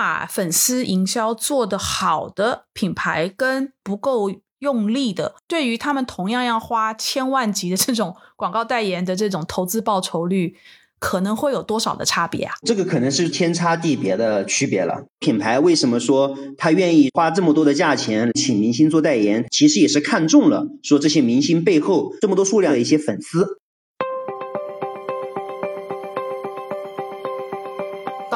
[0.00, 10.56] 把粉丝营销做得好的品牌跟不够用力的，对于他们同样要花千万级的这种广告代言的这种投资报酬率。
[10.98, 12.52] 可能会有多少的差别啊？
[12.66, 15.06] 这个可能是天差地别的区别了。
[15.18, 19.46] 品牌为什么说他愿意花这么多的价钱请明星做代言？
[19.50, 23.59] 其实也是看中了说这些明星背后这么多数量的一些粉丝。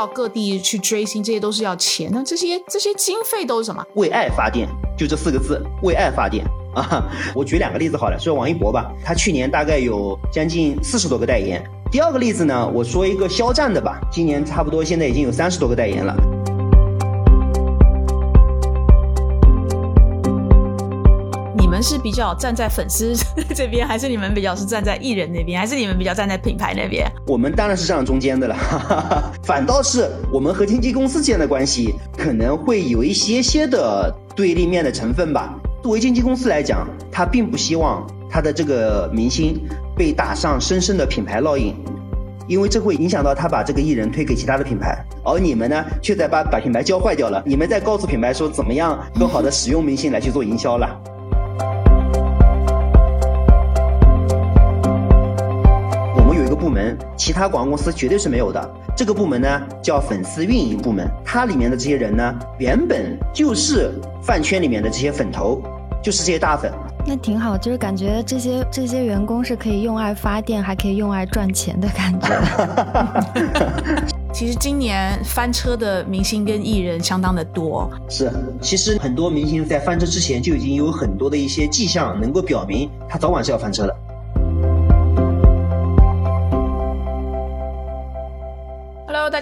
[0.07, 2.11] 各地去追星，这些都是要钱。
[2.13, 3.85] 那这些这些经费都是什么？
[3.95, 7.09] 为爱发电，就这四个字，为爱发电啊！
[7.35, 11.63] 我举两个例子好了，说王一博吧，他去年大概有将近四十多个代言。
[11.91, 16.15] 第二个例子呢，我说一个肖战的吧，今年差不多现在已经有三十多个代言了。
[21.65, 23.15] 你们是比较站在粉丝
[23.57, 27.11] 这边，还是你们比较是站在艺人那边，还是你们比较站在品牌那边？
[27.27, 28.55] 我们当然是站在中间的了，
[29.45, 35.59] 反倒是我们和经纪公司之间的关系可能会有一些些的对立面的成分吧。
[35.83, 39.59] 作为经纪公司来讲，他并不希望他的这个明星。
[39.97, 41.73] 被打上深深的品牌烙印，
[42.47, 47.43] 因为这会影响到他把这个艺人推给其他的品牌，而你们呢，却在把把品牌教坏掉了。
[47.47, 51.01] 你们在告诉品牌说怎么样更好的使用明星来去做营销了。
[56.95, 58.71] 门，其他广告公司绝对是没有的。
[58.97, 63.93] 这个部门呢叫粉丝运营部门，它里面的这些人呢，原本就是
[64.23, 65.61] 饭圈里面的这些粉头，
[66.03, 66.73] 就是这些大粉。
[67.07, 72.29] 那挺好，就是感觉这些这些员工是可以用爱发电，还可以用爱赚钱的感觉。
[74.33, 77.89] 其实今年翻车的明星跟艺人相当的多。
[78.09, 83.95] 是，其实很多明星在翻车之前就已经有很多的一些迹象，能够表明他早晚是要翻车的。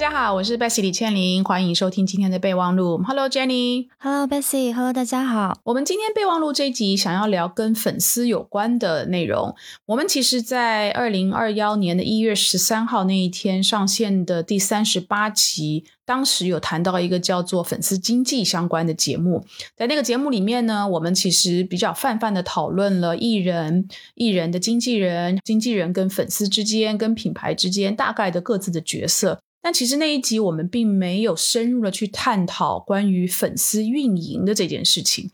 [0.02, 3.00] 家好，我是 Bessy 李倩玲，欢迎收听今天的备忘录。
[3.06, 5.56] Hello Jenny，Hello Bessy，Hello 大家好。
[5.62, 9.54] 我们今天备忘录这一集想要聊跟粉丝有关的内容。
[9.86, 19.46] 我们其实，在二零二幺年的一月十三号那一天上线的第三十八集，当时有谈到一个叫做粉丝经济相关的节目。
[19.76, 29.38] 在那个节目里面呢，我们其实比较泛泛的讨论了艺人、艺人的经纪人、经纪人跟粉丝之间、跟品牌之间大概的各自的角色。
[29.62, 35.30] 但其实那一集我们并没有深入的去探讨关于粉丝运营的这件事情。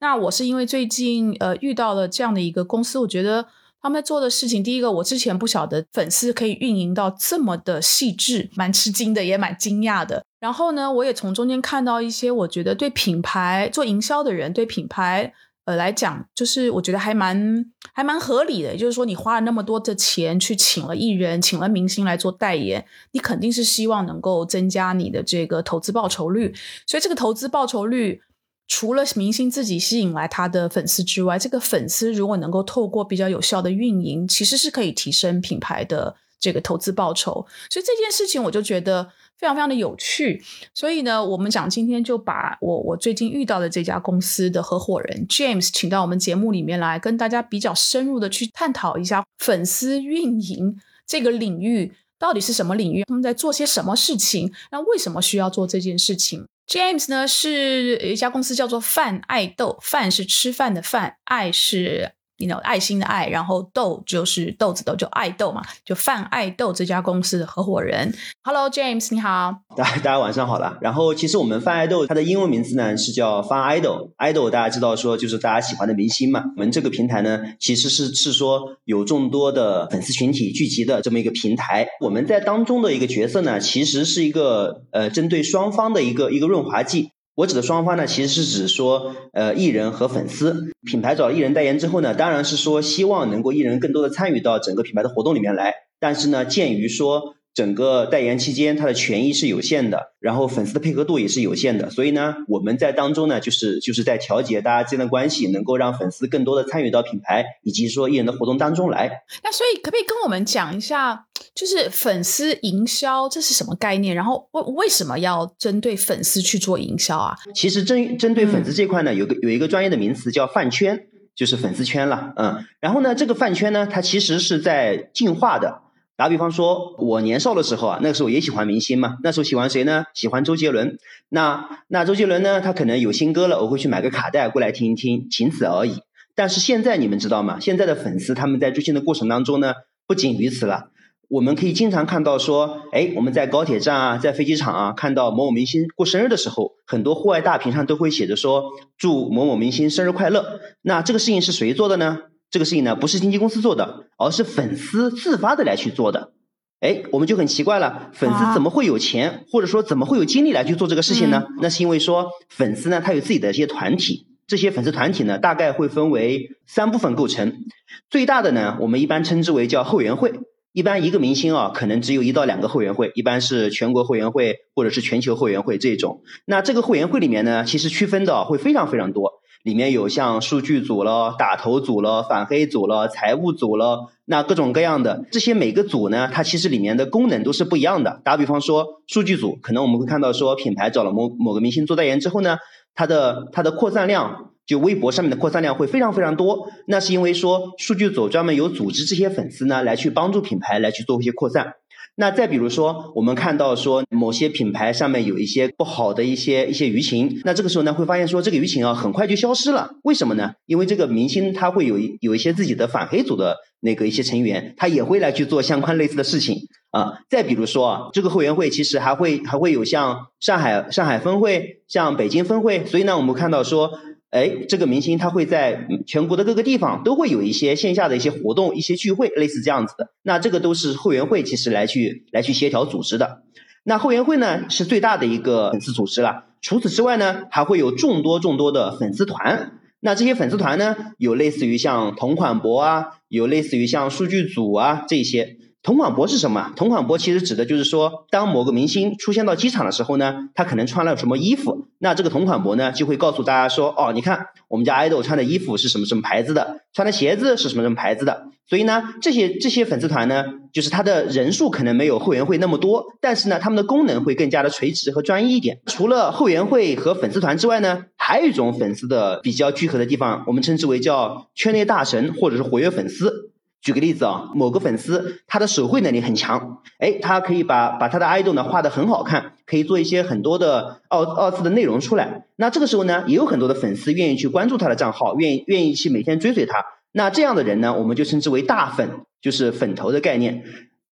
[0.00, 3.46] 那我是因为最近呃遇到了这样的一个公司，我觉得
[3.80, 10.22] 他们做的事情，第一个我之前不晓得粉丝可以运营到这么的细致，蛮吃惊的，也蛮惊讶的。
[10.38, 15.32] 然后呢，我也从中间看到一些我觉得对品牌做营销的人对品牌。
[15.66, 26.54] 呃，来讲就是我觉得还蛮还蛮合理的，就是说，你花了那么多的钱去请了艺人、请了明星来做代言，你肯定是希望能够增加你的这个投资报酬率。
[26.86, 28.22] 所以，这个投资报酬率
[28.66, 37.46] 除了明星自己吸引来他的粉丝之外，这个粉丝如果能够透过比较有效的运营，其实是可以提升品牌的这个投资报酬。
[37.68, 39.10] 所以这件事情，我就觉得。
[39.40, 40.42] 非常非常的有趣，
[40.74, 62.12] 所以呢，我们讲今天就把我我最近遇到的这家公司的合伙人 James 请到我们节目里面来，跟大家比较深入的去探讨一下粉丝运营这个领域到底是什么领域，他们在做些什么事情，那为什么需要做这件事情？James 呢是一家公司叫做饭爱豆，饭是吃饭的饭，爱是。
[62.40, 68.14] 你有爱心的爱，然后豆就是豆子豆，就爱豆嘛，就泛爱豆这家公司的合伙人。
[68.42, 70.78] Hello James，你好，大大家晚上好啦。
[70.80, 76.44] 然后其实我们泛爱豆它的英文名字呢是叫 Fun Idol，Idol 大家知道说就是大家喜欢的明星嘛。
[76.56, 81.86] 我们这个平台呢其实是是说有众多的粉丝群体聚集的这么一个平台。
[82.00, 87.10] 我们在当中的一个角色呢，其实是一个呃针对双方的一个一个润滑剂。
[87.40, 90.70] 我指的双方呢，其实是指说，呃，艺人和粉丝。
[90.84, 95.72] 品牌找艺人代言之后呢，当然是说希望能够艺人更多的参与到整个品牌的活动里面来。
[95.98, 97.34] 但是呢，鉴于说。
[97.52, 109.24] 整个代言期间，他的权益是有限的，然后粉丝的配合度也是有限的，所以呢，我们在当中呢，就是就是在调节大家之间的关系，能够让粉丝更多的参与到品牌以及说艺人的活动当中来。
[109.42, 114.14] 那所以可不可以跟我们讲一下，就是粉丝营销这是什么概念？
[114.14, 117.34] 然后为为什么要针对粉丝去做营销啊？
[117.54, 125.82] 其实针针对粉丝这块呢，有个有一个专业的名词叫饭圈，就是粉丝圈了，嗯，然后呢，这个饭圈呢，它其实是在进化的。
[126.20, 129.16] 打比方说，我年少的时候啊，那个时候也喜欢明星嘛。
[129.22, 130.04] 那时候喜欢谁呢？
[130.12, 130.98] 喜欢周杰伦。
[131.30, 132.60] 那那周杰伦呢？
[132.60, 136.02] 他可能有新歌了，我会去买个卡带过来听一听，仅此而已。
[136.34, 137.58] 但是现在你们知道吗？
[137.58, 139.72] 现在的粉丝他们在追星的过程当中呢，
[140.06, 140.90] 不仅于此了。
[141.28, 148.64] 我们可以经常看到说，哎，我们在高铁站啊，在飞机场啊，看到某某明星过生日的时候，很多户外大屏上都会写着说
[148.98, 150.60] 祝某某明星生日快乐。
[150.82, 152.18] 那这个事情是谁做的呢？
[152.50, 156.32] 这个事情呢，不是经纪公司做的，而是粉丝自发的来去做的。
[156.80, 161.46] 哎，我们就很奇怪了，粉丝怎么会有钱，或者说怎么会有精力来去做这个事情呢？
[161.60, 167.64] 那是因为说粉丝呢，他有自己的一些团体，这些粉丝团体呢，大概会分为三部分构成。
[168.08, 170.40] 最大的呢，我们一般称之为叫后援会。
[170.72, 176.22] 一般一个明星啊，可能只有一到两个后援会，一般是全国后援会或者是全球后援会这种。
[176.46, 188.20] 那这个后援会里面呢，其实区分的会非常非常多，里面有像数据组了、打头组了、反黑组了、财务组了，那各种各样的这些每个组呢，它其实里面的功能都是不一样的。
[188.24, 192.58] 打比方说，数据组可能我们会看到说，品牌找了某某个明星做代言之后呢，
[192.94, 194.46] 它的它的扩散量。
[194.66, 201.74] 就微博上面的扩散量会非常非常多，那是因为说数据组专门有组织这些粉丝呢，来去帮助品牌来去做一些扩散。
[202.16, 209.92] 那再比如说，我们看到说某些品牌上面有一些不好的一些一些舆情，那这个时候呢，会发现说这个舆情啊很快就消失了。
[210.02, 210.52] 为什么呢？
[210.66, 216.58] 因为这个明星他会有有一些自己的反黑组的那个一些成员，他也会来去做相关类似的事情
[216.90, 217.20] 啊。
[217.30, 223.90] 再比如说啊，这个后援会其实还会还会有像上海上海分会、像北京分会，所以呢，我们看到说。
[224.30, 230.10] 哎，这个明星他会在全国的各个地方都会有一些线下的一些活动、一些聚会，类似这样子的。
[230.22, 233.42] 那这个都是后援会其实来去来去协调组织的。
[233.82, 236.44] 那后援会呢是最大的一个粉丝组织了。
[236.60, 239.80] 除此之外呢，还会有众多众多的粉丝团。
[239.98, 245.56] 那这些粉丝团呢，有类似于像同款博啊，有类似于像数据组啊这些。
[245.82, 246.72] 同款博是什么？
[246.76, 258.48] 同款博其实指的就是说，当某个明星出现到机场的时候呢，他可能穿了什么衣服，那这个同款博呢就会告诉大家说，哦，你看我们家爱豆穿的衣服是什么什么牌子的，穿的鞋子是什么什么牌子的。
[258.68, 265.80] 所以呢，这些这些粉丝团呢，就是它的人数可能没有后援会那么多，但是呢，他们的功能会更加的垂直和专一一点。
[265.86, 273.50] 除了后援会和粉丝团之外呢，还有一种粉丝的比较聚合的地方，我们称之为叫圈内大神或者是活跃粉丝。
[273.82, 282.44] 举个例子啊，某个粉丝他的手绘能力很强，哎，他可以把把他的 idol 呢画的很好看，可以做一些很多的二二次的内容出来。
[282.56, 286.84] 那这个时候呢，也有很多的粉丝愿意去关注他的账号，愿意愿意去每天追随他。
[287.12, 290.62] 那这样的人呢，我们就称之为大粉，就是粉头的概念。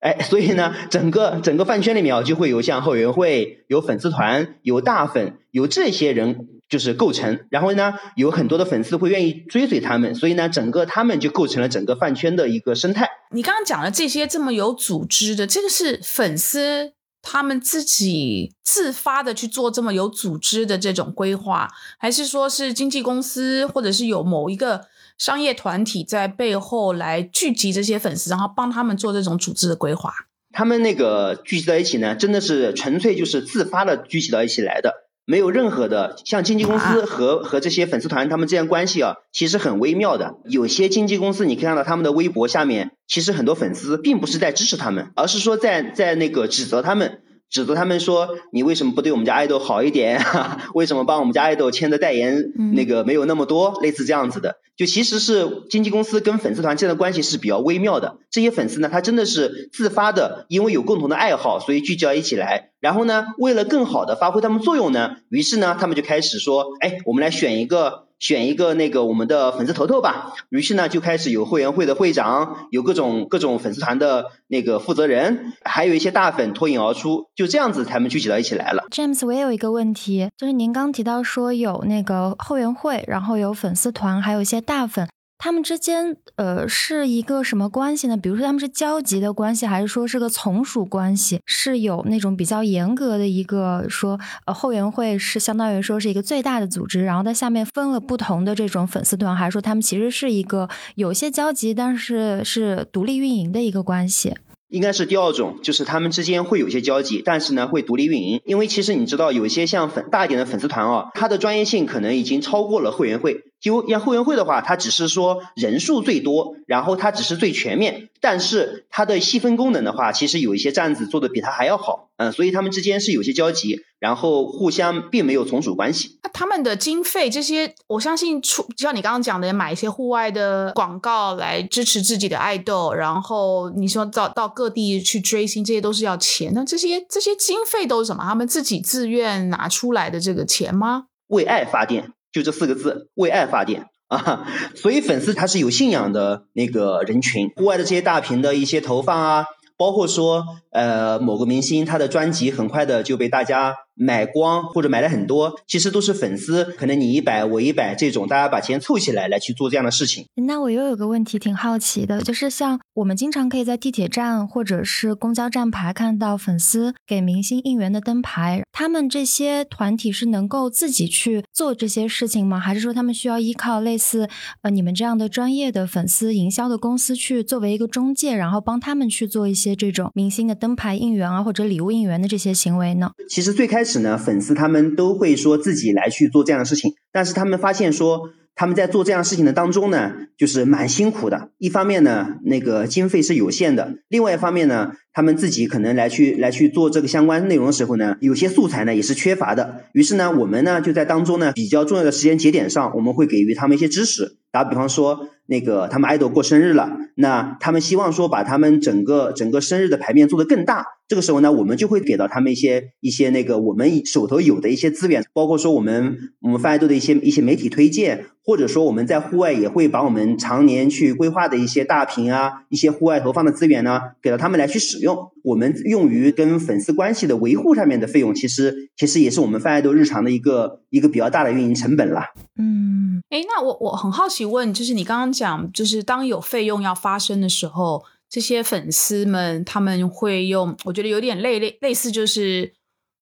[0.01, 6.49] 哎，所以呢，整个整个饭圈里面啊，就会有像后援会、有粉丝团、有大粉、有这些人。
[6.69, 13.09] 就是构成，然后呢，有很多的粉丝会愿意追随他们，所以呢，整个他们就构成了整个饭圈的一个生态。
[13.33, 16.93] 你刚刚讲的这些这么有组织的，这个是粉丝
[17.23, 21.69] 他们自己自发的去做这么有组织的这种规划，
[21.99, 24.87] 还是说是经纪公司或者是有某一个
[25.19, 30.13] 商业团体在背后来聚集这些粉丝，然后帮他们做这种组织的规划？
[30.53, 35.08] 他们那个聚集在一起呢，真的是纯粹就是自发的聚集到一起来的。
[35.29, 40.37] 没有任何的像经纪公司和和这些粉丝团他们之间关系啊，其实很微妙的。
[40.47, 47.21] 有些经纪公司你可以看到他们的微博下面，其实很多粉丝并不是在支持他们，而是说在在那个指责他们。
[47.51, 50.23] 指责他们说你为什么不对我们家爱豆好一点？
[50.75, 53.79] 为什么帮我们家爱豆签的代言那个没有那么多？
[53.83, 58.17] 类似这样子的，就其实是经纪公司跟粉丝团之间的关系是比较微妙的。
[58.31, 62.71] 这些粉丝呢，他真的是自发的，因为有共同的爱好，所以聚焦一起来。
[62.81, 68.07] 然后呢，为了更好的发挥他们作用呢，于是呢，他们就开始说，哎，我们来选一个。
[68.19, 78.83] 选一个那个我们的粉丝头头吧，于是呢就开始有会员会的会长，有各种各种粉丝团的那个负责人，还有一些大粉脱颖而出，就这样子他们聚集到一起来了。
[78.91, 85.09] James，我也有一个问题，就是您刚提到说有那个后援会，然后有粉丝团，还有一些大粉。
[85.39, 88.19] 他们之间，呃，是一个什么关系呢？
[88.19, 91.41] 比如说他们是交集的关系，还是说是个从属关系？
[91.47, 104.35] 是有那种比较严格的一个说，呃，后援会是相当于说是一个最大的组织，然后在下面分了不同的这种粉丝团，还是说他们其实是一个有些交集，但是是独立运营的一个关系？
[104.69, 108.43] 应该是第二种，就是他们之间会有些交集，但是呢会独立运营。
[108.45, 113.45] 因为其实你知道，有一些像粉大一点的粉丝团啊，它的专业性可能已经超过了会员会。
[113.61, 126.19] 就像后援会的话，它只是说人数最多，然后它只是最全面，但是它的细分功能的话，其实有一些站子做的比它还要好，嗯，所以他们之间是有些交集，然后互相并没有从属关系。
[126.23, 136.53] 那他们的经费这些，我相信出，就像你刚刚讲的，买一些户外的广告来支持自己的爱豆，然后你说到到各地去追星，这些都是要钱。
[136.55, 138.23] 那这些这些经费都是什么？
[138.23, 141.07] 他们自己自愿拿出来的这个钱吗？
[141.29, 142.13] 为爱发电。
[142.33, 144.47] 就这四个字，为爱发电啊！
[144.75, 153.75] 所以粉丝他是有信仰的那个人群，户外的这些大屏的一些投放啊，包括说呃某个明星他的专辑很快的就被大家。
[153.99, 160.25] 买光或者买了很多，其实都是粉丝，可能你一百我一百这种，大家把钱凑起来来去做这样的事情。
[160.47, 172.61] 那我又有个问题挺好奇的，就是像我们经常可以在地铁站或者是公交站牌看到粉丝给明星应援的灯牌，他们这些团体是能够自己去做这些事情吗？
[172.61, 174.29] 还是说他们需要依靠类似
[174.63, 183.11] 呃你们这样的专业的粉丝营销的公司去作为一个中介，然后帮他们去做一些这种明星的灯牌应援啊或者礼物应援的这些行为呢？
[183.29, 183.88] 其实最开始。
[183.89, 191.51] 始呢，粉丝他们都会说自己来去做这样的事情，但是他们发现说他们在做这样事情的当中呢，就是蛮辛苦的。
[191.59, 199.85] 一方面呢，那个经费是有限的；，另外一方面呢，他们自己可能来去来去做这个相关内容的时候呢，有些素材呢也是缺乏的。
[199.93, 204.38] 于是呢，我们呢就在当中呢比较重要的时间节点上，我们会给予他们一些支持。
[204.51, 210.87] 打比方说，那个他们爱豆过生日了，那他们希望说把他们整个整个生日的牌面做得更大。
[211.07, 225.31] 这个时候呢，我们就会给到他们一些一些那个我们手头有的一些资源，包括说我们我们泛爱豆的一些一些媒体推荐，或者说我们在户外也会把我们常年去规划的一些大屏啊，一些户外投放的资源呢，给到他们来去使用。
[225.45, 232.25] 我们用于跟粉丝关系的维护上面的费用，其实其实也是我们泛爱豆日常的一个一个比较大的运营成本了。
[232.59, 232.97] 嗯。
[233.31, 242.75] 哎，那我我很好奇问，就是你刚刚讲，就是当有费用要发生的时候，这些粉丝们他们会用，我觉得有点类类类似，就是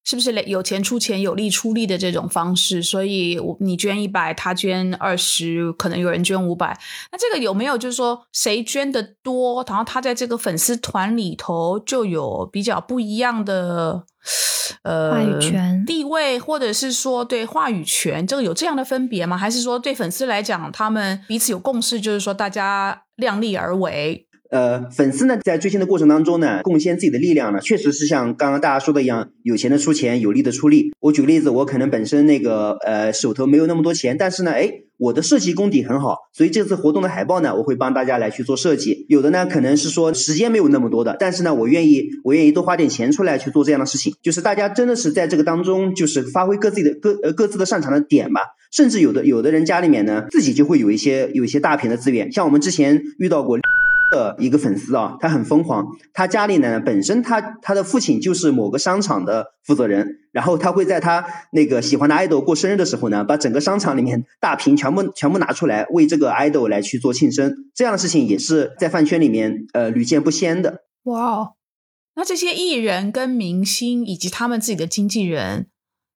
[0.05, 2.83] 是不是有钱出钱，有力出力的这种方式？
[2.83, 6.79] 所以，我你捐一百，他捐二十，可能有人捐五百。
[7.11, 14.05] 那这个有没有就是说，谁捐的多，然后他在这个粉丝团里头就有比较不一样的？
[14.83, 19.37] 呃，话语权、地位，或者是说对话语权，这个有这样的分别吗？
[19.37, 24.27] 还是说对粉丝来讲，他们彼此有共识，就是说大家量力而为？
[24.57, 30.95] 呃，粉丝呢，在追星的过程当中呢，贡献自己的力量呢，确实是像刚刚大家说的一样，有钱的出钱，有力的出力。
[30.99, 39.05] 我举个例子，我可能本身那个呃手头没有那么多钱，但是呢，哎，我的设计功底很好，所以这次活动的海报呢，我会帮大家来去做设计。
[39.11, 44.15] 有的呢，可能是说时间没有那么多的，但是呢，我愿意， 我愿意多花点钱出来去做这样的事情。
[44.23, 48.41] 就是大家真的是在这个当中，就是发挥各自的各呃各自的擅长的点吧。
[48.73, 53.59] 甚至有的有的人家里面呢，自己就会有一些有一些大屏的资源，像我们之前遇到过。
[54.11, 55.87] 的一个粉丝啊，他很疯狂。
[56.13, 67.55] 他家里呢，本身他他的父亲就是某个商场的负责人，然后他会在他那个喜欢的爱豆过生日的时候呢，把整个商场里面大屏全部 全部拿出来，为这个爱豆来去做庆生。
[67.75, 70.85] 这样的事情也是在饭圈里面呃屡见不鲜的。
[71.05, 71.53] 哇哦，
[72.15, 75.69] 那这些艺人跟明星以及他们自己的经纪人，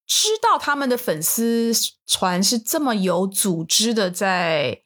[0.07, 1.73] 知道他们的粉丝
[2.07, 4.83] 团是这么有组织的在。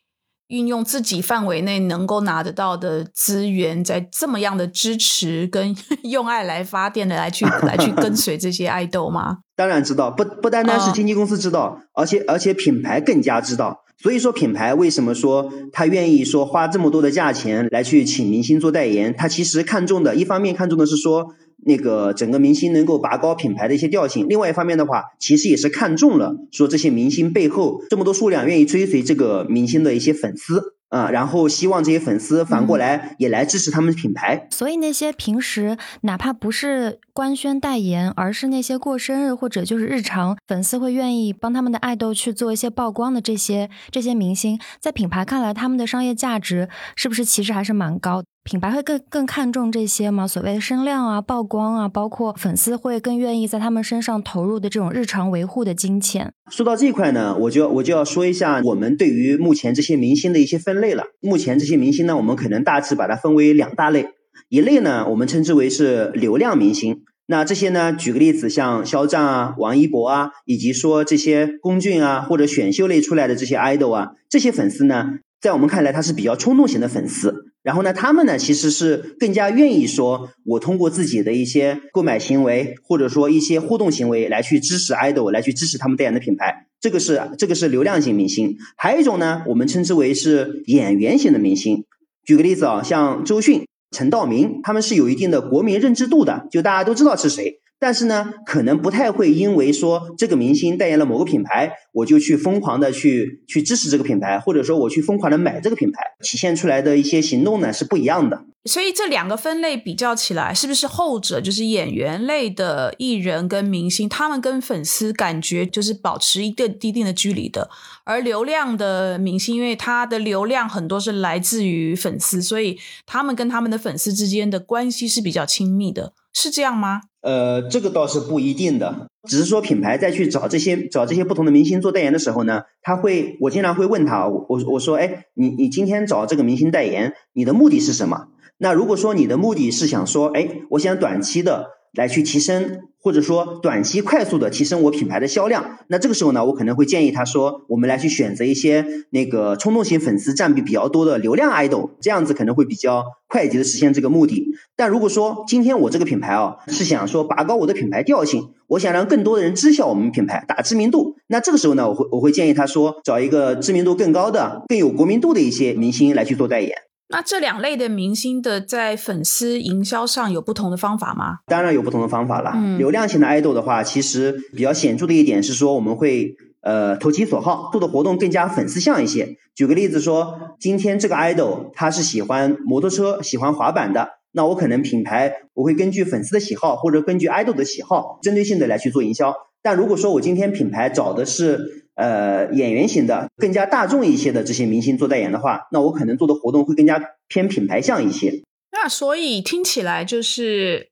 [0.49, 5.75] 运用自己范围内能够拿得到的资源，在这么样的支持跟
[6.05, 9.39] 用爱来发电的来去 来去跟随这些爱豆吗？
[9.57, 13.83] 当然知道，不不单单是经纪公司知道，而且而且品牌更加知道。
[13.97, 19.15] 所以说，品牌为什么说他愿意说花这么多的价钱来去请明星做代言？
[19.17, 21.35] 他其实看中的一方面看中的是说。
[21.67, 34.47] 那个整个明星能够拔高品牌的一些调性，另外一方面的话，其实也是看中了说这些明星背后这么多数量愿意追随这个明星的一些粉丝啊，然后希望这些粉丝反过来也来支持他们的品牌。
[34.51, 48.23] 所以那些平时哪怕不是官宣代言，而是那些过生日或者就是日常粉丝会愿意帮他们的爱豆去做一些曝光的这些这些明星，在品牌看来，他们的商业价值是不是其实还是蛮高？
[48.45, 50.29] 品牌会更更看重这些吗？
[50.29, 56.31] 所谓的声量啊、曝光啊，包括粉丝会更愿意在他们身上投入的这种日常维护的金钱。
[56.51, 61.05] 说到这块呢，我就我就要说一下我们对于目前这些明星的一些分类了。
[61.23, 64.09] 目前这些明星呢，我们可能大致把它分为两大类，
[64.51, 67.01] 一类呢，我们称之为是流量明星。
[67.27, 75.07] 那这些呢，举个例子，像肖战啊、王一博啊，以及说这些龚俊啊或者选秀类出来的这些 idol 啊，这些粉丝呢。
[75.41, 77.54] 在我们看来，他是比较冲动型的粉丝。
[77.65, 86.67] 然后呢，他们呢其实是更加愿意说，我通过自己的一些购买行为，或者说一些互动行为来去支持 idol，来去支持他们代言的品牌。
[86.79, 88.59] 这个是这个是流量型明星。
[88.77, 91.85] 还有一种呢，我们称之为是演员型的明星。
[92.23, 97.61] 举个例子啊，像周迅、陈道明，他们是有一定的国民认知度的，就大家都知道是谁。
[97.85, 108.47] 但是呢，可能不太会因为说这个明星代言了某个品牌，我就去疯狂的去去支持这个品牌，或者说我去疯狂的买这个品牌，体现出来的一些行动呢是不一样的。
[108.65, 117.69] 所以这两个分类比较起来，是不是后者就是演员类的艺人跟明星，他们跟粉丝感觉就是保持一个一定的距离的，
[118.05, 127.03] 而流量的明星，因为他的流量很多是来自于粉丝，所以他们跟他们的粉丝之间的关系是比较亲密的，是这样吗？
[127.25, 138.29] 呃，这个倒是不一定的，只是说品牌在去找这些找这些不同的明星做代言的时候呢，他会我经常会问他，我我说，哎，你你今天找这个明星代言，你的目的是什么？
[138.59, 154.47] 那如果说你的目的是想说，哎，我想短期的来去提升，或者说短期快速的提升我品牌的销量，那这个时候呢，我可能会建议他说，我们来去选择一些那个冲动型粉丝占比比较多的流量 idol，这样子可能会比较快捷的实现这个目的。
[154.77, 166.73] 但如果说今天我这个品牌啊，是想说拔高我的品牌调性，我想让更多的人知晓我们品牌，打知名度，那这个时候呢，我会我会建议他说，找一个知名度更高的、更有国民度的一些明星来去做代言。
[167.09, 171.39] 那这两类的明星的在粉丝营销上有不同的方法吗？
[171.47, 172.53] 当然有不同的方法了。
[172.55, 179.37] 嗯，流量型的爱豆的话，其实比较显著的一点是说，我们会呃投其所好，做的活动更加粉丝向一些。
[179.55, 189.35] 举个例子说，今天这个爱豆他是喜欢摩托车、喜欢滑板的，那我可能品牌我会根据粉丝的喜好或者根据爱豆的喜好，针对性的来去做营销。
[189.63, 198.43] 但如果说我今天品牌找的是呃演员型的、更加大众一些的这些明星做代言的话，那我可能做的活动会更加偏品牌向一些。
[198.73, 200.91] 那所以听起来就是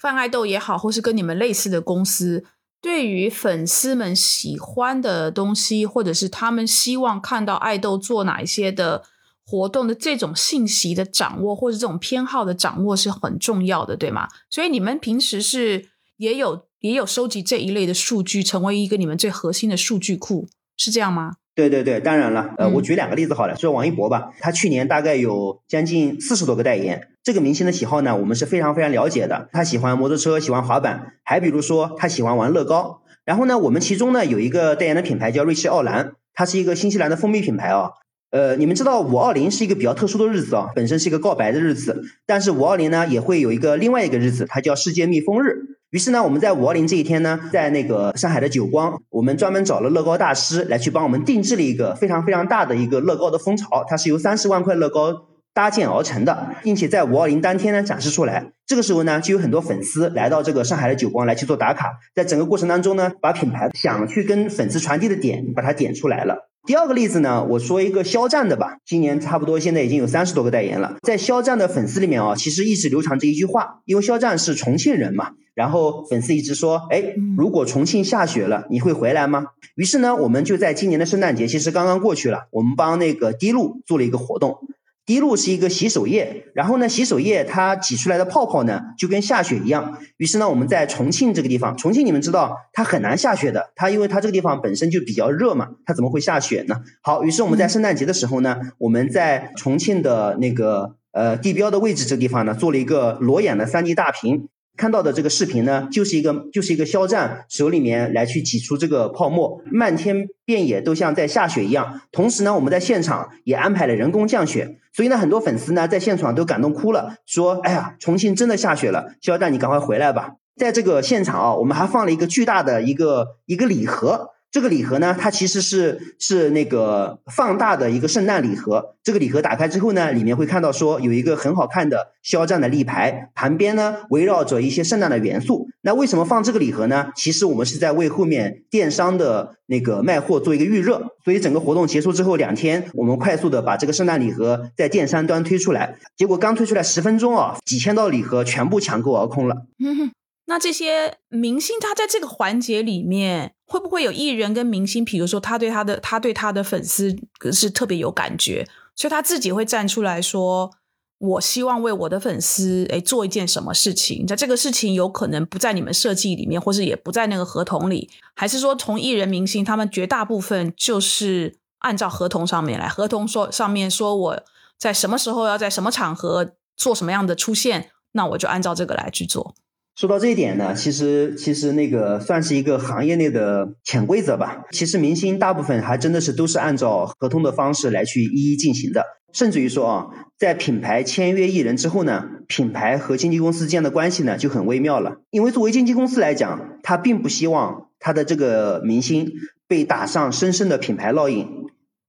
[0.00, 2.44] 泛爱豆也好，或是跟你们类似的公司，
[2.80, 9.02] 对于粉丝们喜欢的东西，或者是他们希望看到爱豆做哪一些的
[9.44, 14.28] 活动的这种信息的掌握，或者这种偏好的掌握是很重要的，对吗？
[14.48, 16.66] 所以你们平时是也有。
[16.84, 21.36] 也有收集这一类的数据，成为一个你们最核心的数据库，是这样吗？
[21.54, 22.54] 对对对，当然了。
[22.58, 27.08] 呃，我举两个例子好了，说王一博吧，他去年大概有将近四十多个代言。
[27.22, 29.48] 这个明星的喜好呢，我们是非常非常了解的。
[29.52, 33.00] 他喜欢摩托车，喜欢滑板，还比如说他喜欢玩乐高。
[33.24, 37.92] 然后呢，我们其中呢有一个代言的品牌叫瑞士奥兰，它是一个新西兰的蜂蜜品牌啊。
[38.30, 45.78] 呃，你们知道五二零是一个比较特殊的日子啊，本身是一个告白的日子，但是五二零呢也会有一个另外一个日子，它叫世界蜜蜂日。
[45.94, 55.14] 于是呢，我们在五二零这一天呢，在那个上海的久光，我们专门找了乐高大师来去帮我们定制了一个非常非常大的一个乐高的蜂巢，它是由三十万块乐高
[55.54, 58.50] 搭建而成的，并且在五二零当天呢展示出来。
[58.66, 66.50] 这个时候呢，就有很多粉丝来到这个上海的久光来去做打卡，在整个过程当中呢，把品牌想去跟粉丝传递的点，把它点出来了。
[66.66, 68.78] 第二个例子呢，我说一个肖战的吧。
[68.84, 70.96] 今年差不多现在已经有三十多个代言了。
[71.02, 79.46] 在肖战的粉丝里面啊，其实一直流传着一句话，因为肖战是重庆人嘛，然后粉丝一直说，哎，如果重庆下雪了，你会回来吗？
[79.76, 84.58] 于是呢，我们就在今年的圣诞节，其实刚刚过去了，我们帮那个滴露做了一个活动。
[85.06, 89.98] 滴露是一个洗手液，然后呢，洗手液它挤出来的泡泡呢，就跟下雪一样。
[90.16, 96.80] 于是呢，我们在重庆这个地方，重庆你们知道它很难下雪的，它因为它这个地方本身就比较热嘛，它怎么会下雪呢？
[97.02, 104.48] 好，于是我们在圣诞节的时候呢，我们在重庆的那个呃地标的位置这个地方呢，做了一个裸眼的 3D 大屏。
[104.76, 112.00] 看到的这个视频呢，就是一个就是一个肖战手里面来去挤出这个泡沫，漫天遍野都像在下雪一样。
[112.10, 124.33] 同时呢，我们在现场也安排了人工降雪，所以呢，很多粉丝呢在现场都感动哭了，说：“哎呀，重庆真的下雪了，肖战你赶快回来吧。”在这个现场啊，我们还放了一个巨大的一个一个礼盒。
[124.54, 128.94] 这个礼盒呢，它其实是是那个放大的一个圣诞礼盒。
[129.02, 135.66] 这个礼盒打开之后呢，里面会看到说有一个很好看的肖战的立牌，旁边呢围绕着一些圣诞的元素。
[135.80, 137.08] 那为什么放这个礼盒呢？
[137.16, 141.02] 其实我们是在为后面电商的那个卖货做一个预热。
[141.24, 145.96] 所以整个活动结束之后两天，我们快速的把这个圣诞礼盒在电商端推出来。
[146.16, 149.66] 结果刚推出来十分钟啊，几千道礼盒全部抢购而空了。
[150.46, 157.16] 那这些明星他在这个环节里面，会不会有艺人跟明星，比如说他对他的他对他的粉丝
[157.50, 160.70] 是特别有感觉，所以他自己会站出来说
[161.18, 174.42] ：“我希望为我的粉丝诶做一件什么事情。”在这个事情有可能不在你们设计里面，或是也不在那个合同里，还是说从艺人明星他们绝大部分就是按照合同上面来，合同说上面说我
[174.78, 179.54] 在什么时候要在什么场合做什么样的出现，那我就按照这个来去做。
[179.96, 184.64] 说到这一点呢，其实其实那个算是一个行业内的潜规则吧。
[184.72, 195.18] 其实明星大部分还真的是都是按照合同的方式来去一一进行的，甚至于说啊，在品牌签约艺人之后呢，品牌和经纪公司之间的关系呢就很微妙了。
[195.30, 199.30] 因为作为经纪公司来讲，他并不希望他的这个明星
[199.68, 201.46] 被打上深深的品牌烙印，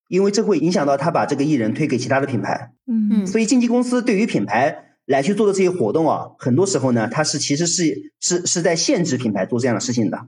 [0.07, 2.71] 因为这会影响到他把这个艺人推给其他的品牌。
[2.91, 4.81] 嗯所以经纪公司对于品牌。
[5.05, 10.25] 来去做的这些活动啊，很多时候呢，它是其实是是是在限制品牌做这样的事情的。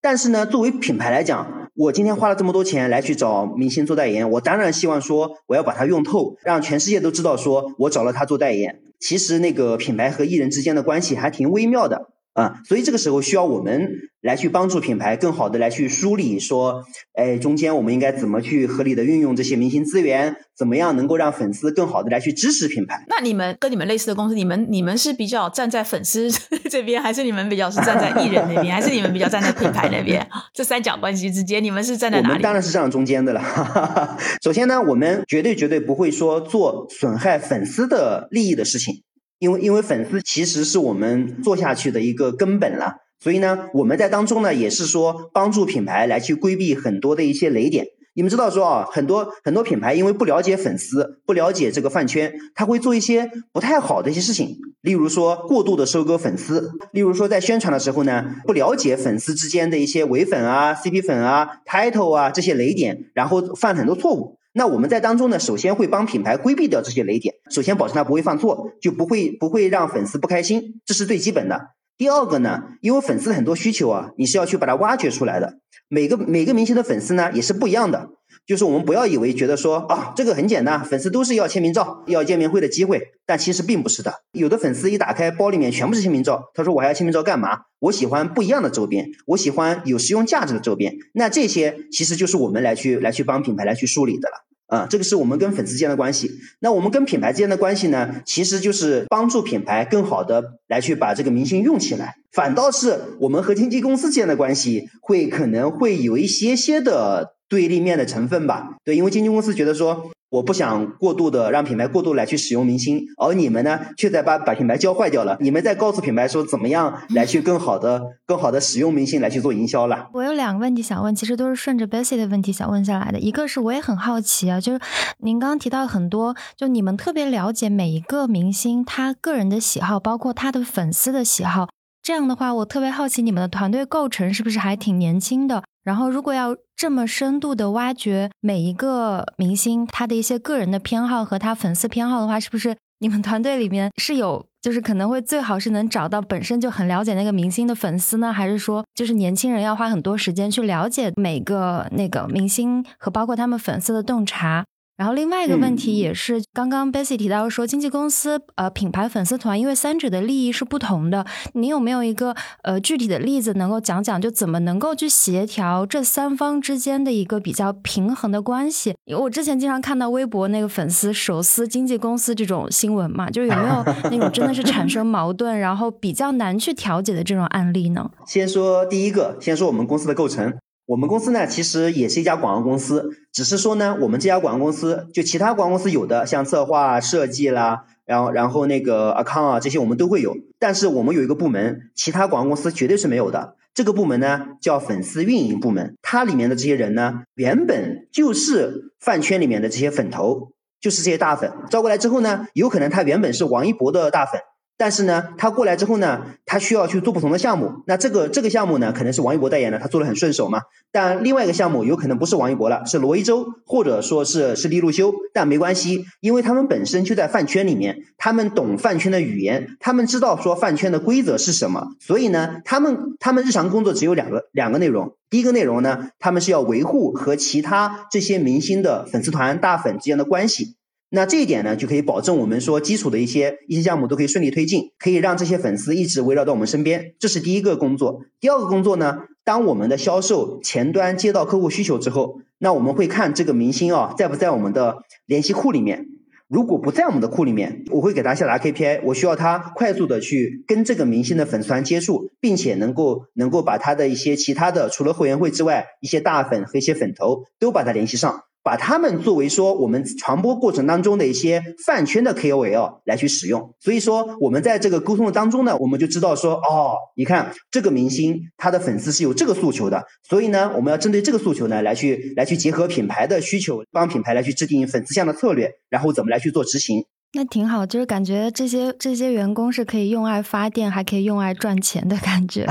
[0.00, 8.80] 但是呢，作为品牌来讲，我今天花了这么多钱来去找明星做代言，我当然希望说我要把它用透，让全世界都知道说我找了他做代言。
[9.00, 12.10] 其实那个品牌和艺人之间的关系还挺微妙的。
[12.36, 13.88] 啊，所以这个时候需要我们
[14.20, 23.02] 来去帮助品牌更好的来去梳理，说，哎，中间我们应该怎么去合理的运用这些明星资源，怎么样能够让粉丝更好的来去支持品牌？
[23.08, 26.30] 那你们跟你们类似的公司，你们你们是比较站在粉丝
[26.68, 30.28] 这边，还是你们比较是站在艺人那边，还是你们比较站在品牌那边？
[30.52, 32.28] 这三角关系之间，你们是站在哪里？
[32.28, 33.40] 我们当然是站在中间的了。
[34.44, 39.05] 首先呢，我们绝对绝对不会说做损害粉丝的利益的事情。
[39.38, 47.86] 因为因为粉丝其实是我们做下去的一个根本了，所以呢，我们在当中呢也是说帮助品牌来去规避很多的一些雷点。
[48.14, 64.38] 你们知道说啊，很多很多品牌因为不了解粉丝，不了解这个饭圈，他会做一些不太好的一些事情，例如说过度的收割粉丝，例如说在宣传的时候呢，不了解粉丝之间的一些伪粉啊、CP 粉啊、title 啊这些雷点，然后犯很多错误。
[64.58, 71.60] 那我们在当中呢，首先会帮品牌规避掉这些雷点，首先保证它不会犯错，就不会不会让粉丝不开心，这是最基本的。
[71.98, 75.58] 第二个呢，因为粉丝很多需求啊，你是要去把它挖掘出来的。
[75.88, 78.08] 每个每个明星的粉丝呢也是不一样的，
[78.46, 84.22] 就是我们不要以为觉得说啊这个很简单，粉丝都是要签名照，要见面会的机会，但其实并不是的。
[84.32, 87.62] 有的粉丝一打开包里面全部是签名照，他说我还要签名照干嘛？
[87.80, 90.94] 我喜欢不一样的周边，我喜欢有实用价值的周边。
[91.12, 94.46] 那这些其实就是我们来去来去帮品牌来去梳理的了。
[94.68, 96.28] 啊，这个是我们跟粉丝之间的关系。
[96.58, 102.16] 那我们跟品牌之间的关系呢，其实就是帮助品牌更好的来去把这个明星用起来。
[102.32, 108.76] 反倒是我们和经纪公司之间的关系，会可能会有一些些的对立面的成分吧。
[108.84, 110.10] 对，因为经纪公司觉得说。
[110.28, 115.36] 我不想过度的让品牌过度来去使用明星，而你们呢，却在把把品牌教坏掉了。
[115.38, 120.08] 你们在告诉品牌说怎么样来去更好的、更好的使用明星来去做营销了。
[120.12, 123.20] 我有两个问题想问，其实都是顺着 Bessy 的问题想问下来的。
[123.20, 124.80] 一个是我也很好奇啊，就是
[125.18, 131.68] 您刚刚提到很多，就你们特别了解每一个明星他个人的喜好，包括他的粉丝的喜好。
[132.06, 135.64] 这样的话，我特别好奇你们的团队构成是不是还挺年轻的？
[135.82, 148.32] 然后，如果要这么深度的挖掘每一个明星他的一些个人的偏好和他粉丝偏好的话，是不是你们团队里面是有，就是可能会最好是能找到本身就很了解那个明星的粉丝呢？
[148.32, 154.64] 还是说，就是年轻人要花很多时间去了解每个那个明星和包括他们粉丝的洞察？
[154.96, 161.26] 然后另外一个问题也是，刚刚 Bessy 提到说，经纪公司、呃品牌、粉丝团，因为三者的利益是不同的。
[161.52, 168.94] 你有没有一个呃具体的例子能够讲讲，就怎么能够去协调这三方之间的一个比较平衡的关系？
[169.04, 178.10] 因为我之前经常看到微博那个粉丝手撕经纪公司这种新闻嘛，就是有没有 那种真的是产生矛盾，然后比较难去调解的这种案例呢？
[178.26, 180.54] 先说第一个，先说我们公司的构成。
[180.86, 193.56] 我们公司呢，其实也是一家广告公司，只是说呢，我们这家广告公司就其他广告公司有的，像策划、设计啦，然后然后那个 account 啊这些我们都会有，但是我们有一个部门，其他广告公司绝对是没有的。
[193.74, 204.40] 这个部门呢叫粉丝运营部门，它里面的这些人呢，原本就是饭圈里面的这些粉头，就是这些大粉，招过来之后呢，有可能他原本是王一博的大粉。
[204.78, 207.72] 但是呢，他过来之后呢，他需要去做不同的项目。
[207.86, 210.60] 那这个这个项目呢，可能是王一博代言的，他做的很顺手嘛。
[210.92, 215.14] 但另外一个项目有可能不是王一博了，是罗一舟或者说是是利路修。
[215.32, 221.88] 但没关系，因为他们本身就在饭圈里面，他们懂饭圈的语言，他们知道说饭圈的规则是什么。
[222.00, 225.16] 所以呢，他们他们日常工作只有两个两个内容。
[225.30, 230.76] 第一个内容呢，他们是要维护和其他这些明星的粉丝团大粉之间的关系。
[231.08, 237.14] 那这一点呢，就可以保证我们说基础的一些一些项目都可以顺利推进，可以让这些粉丝一直围绕到我们身边。
[237.20, 238.22] 这是第一个工作。
[238.40, 246.06] 第二个工作呢，当我们的销售前端接到客户需求之后，那我们会看这个明星啊在不在我们的联系库里面。
[246.48, 258.42] 如果不在我们的库里面，我会给他下达 KPI，我需要他快速的去跟这个明星的粉丝团接触，并且能够能够把他的一些其他的除了会员会之外，一些大粉和一些粉头都把他联系上。
[258.66, 263.72] 把他们作为说我们传播过程当中的一些饭圈的 KOL 来去使用。
[263.78, 277.04] 所以说我们在这个沟通的当中呢，我们就知道说，哦，你看这个明星他的粉丝是有这个诉求的，所以呢，我们要针对这个诉求呢来去来去结合品牌的需求，帮品牌来去制定粉丝向的策略，然后怎么来去做执行。
[277.34, 282.66] 那挺好，就是感觉这些这些员工是可以用爱发电，还可以用爱赚钱的感觉。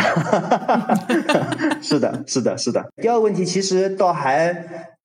[1.81, 2.83] 是的，是的，是的。
[3.01, 4.51] 第二个问题其实倒还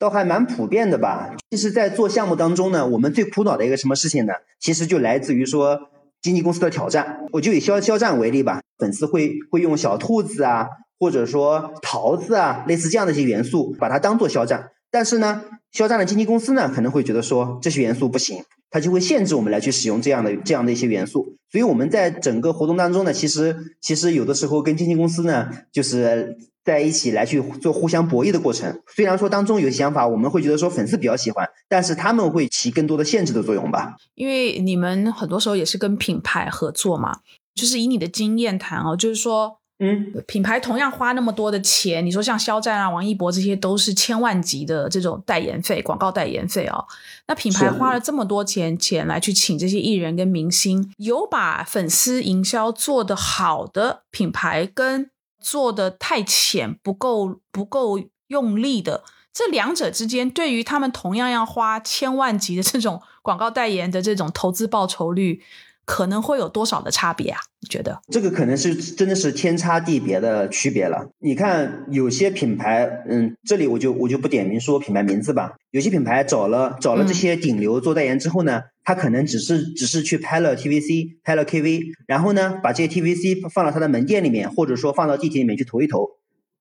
[0.01, 1.37] 倒还蛮普遍的吧。
[1.51, 4.33] 其实，在做项目当中呢，我们最苦恼的一个什么事情呢？
[4.59, 5.79] 其实就来自于说
[6.23, 7.27] 经纪公司的挑战。
[7.33, 10.67] 我就以肖肖战为例吧，粉丝会会用小兔子啊，
[10.99, 14.71] 或者说桃子啊，类似这样的一些元素，把它当做肖战。
[14.91, 18.43] 但是呢，肖战的经纪公司呢，可能会觉得说这些元素不行。
[18.73, 28.81] 它就会限制我们来去使用这样的这样的一些元素，所以我们在整个活动当中呢，其实其实有的时候跟经纪公司呢，就是在一起来去做互相博弈的过程。
[28.95, 33.97] 虽然说当中有些想法，我们会觉得说粉丝比较喜欢，但是他们会起更多的限制的作用吧。
[34.15, 37.19] 因为你们很多时候也是跟品牌合作嘛，
[37.57, 39.60] 就是以你的经验谈哦，就是说。
[39.83, 46.87] 嗯，品牌同样花那么多的钱，你说像肖战啊、王一博这些都是千万级的这种代言费、广告代言费哦。
[47.27, 65.43] 那品牌花了这么多钱钱来去请这些艺人跟明星，有把粉丝营销做得好的品牌，跟做的太浅、不够不够用力的这两者之间，对于他们同样要花千万级的这种广告代言的这种投资报酬率。
[65.91, 67.41] 可能会有多少的差别啊？
[67.61, 71.11] 你觉得这个可能是真的是天差地别的区别了。
[71.19, 75.55] 你看有些品牌，嗯，这里我就我就不点名说品牌名字吧。
[75.73, 86.07] 有些品牌找了找了这些顶流做代言之后呢，他可能只是只是去拍了 TVC，拍了 KV，然后呢把这些 TVC 放到他的门店里面，或者说放到地铁里面去投一投。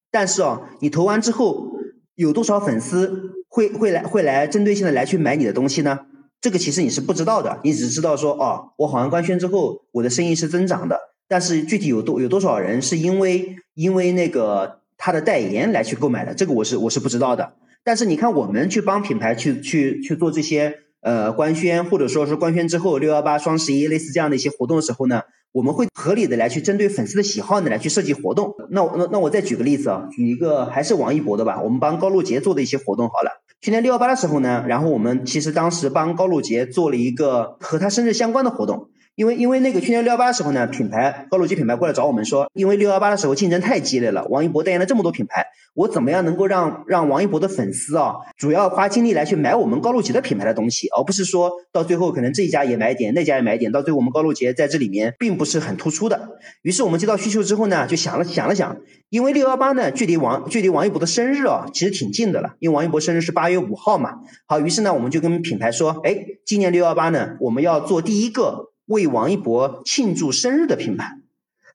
[0.10, 1.68] 但是哦，你投完之后，
[2.16, 6.00] 有多少粉丝会会来会来针对性的来去买你的东西呢？
[6.42, 10.98] 这个其实你是不知道的，你只知道说哦，我好像官宣之后我的生意是增长的，
[11.28, 17.54] 但是具体有多有多少人是因为因为那个他的代言来去购买的，这个我是我是不知道的。
[17.84, 28.54] 但是你看我们去帮品牌去去去做这些呃官宣，或者说是官宣之后六幺八、双十一类似这样的一些活动的时候呢，我们会合理的来去针对粉丝的喜好呢来去设计活动。
[28.70, 33.42] 那那那我再举个例子啊，举一个还是王一博的吧，我们帮高露洁做的一些活动好了。
[33.62, 38.90] 去年六幺八的时候呢，然后我们其实当时帮高露洁做了一个和她生日相关的活动。
[39.20, 56.30] 因为因为那个去年六幺八的时候呢，品牌高露洁品牌过来找我们说，因为六幺八的时候竞争太激烈了，王一博代言了这么多品牌，我怎么样能够让让王一博的粉丝啊，主要花精力来去买我们高露洁的品牌的东西，而不是说到最后可能这一家也买点，那家也买点，到最后我们高露洁在这里面并不是很突出的。
[56.62, 58.78] 于是我们接到需求之后呢，就想了想了想，
[59.10, 64.20] 因为六幺八呢距离王距离王一博的生日啊其实挺近的了，因为王一博生日是八月五号嘛。
[64.48, 68.70] 好，于是呢我们就跟品牌说，哎，今年六幺八呢我们要做第一个。
[68.90, 71.14] 为王一博庆祝生日的品牌，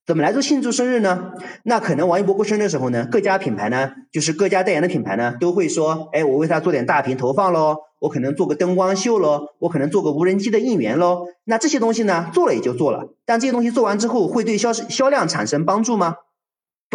[0.04, 1.32] 怎么来做庆祝生日呢？
[1.62, 11.26] 那可能王一博过生日的时候呢，各家品牌呢，就是各家代言的品牌呢，都会说，哎，我为他做点大屏投放喽，我可能做个灯光秀喽，我可能做个无人机的应援喽。
[11.44, 16.16] 那这些东西呢，做了也就做了，但这些东西做完之后，会对销销量产生帮助吗？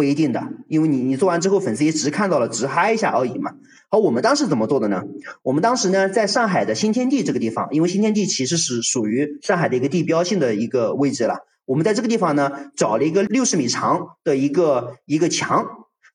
[0.00, 3.52] 不一定的，因为你你做完之后，粉丝也只是看到了，只嗨一下而已嘛。
[3.90, 5.02] 好，我们当时怎么做的呢？
[5.42, 11.40] 我们当时呢，在上海的新天地这个地方，因为新天地其实是属于上海的一个地标性的一个位置了。
[11.66, 15.66] 我们在这个地方呢，找了一个六十米长的一个一个墙。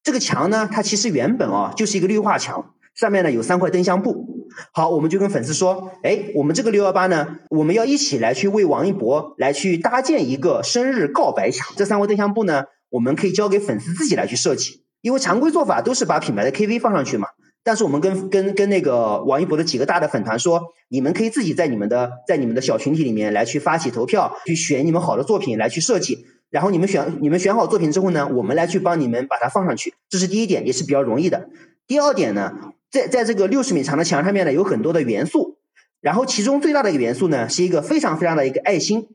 [0.01, 4.49] 这个墙呢，它其实原本啊就是一个绿化墙，上面呢有三块灯箱布。
[4.71, 11.71] 好，我们就跟粉丝说，哎，我们这个六幺八呢，我们要一起来去为王一博来去搭建一个生日告白墙。
[11.75, 12.63] 这三块灯箱布呢，
[12.95, 17.27] 我们可以交给粉丝自己来去设计，因为常规做法都是把品牌的 KV 放上去嘛。
[17.61, 31.49] 但是我们跟跟跟那个王一博的几个大的粉团说，你们可以自己在你们的在你们的小群体里面来去发起投票，去选你们好的作品来去设计，然后你们选你们选好作品之后呢，我们来去帮你们把它放上去，这是第一点，也是比较容易的。
[31.87, 32.53] 第二点呢，
[32.89, 35.57] 在在这个六十米长的墙上面呢，有很多的元素，
[35.99, 39.09] 然后其中最大的一个元素呢，是一个非常非常的一个爱心，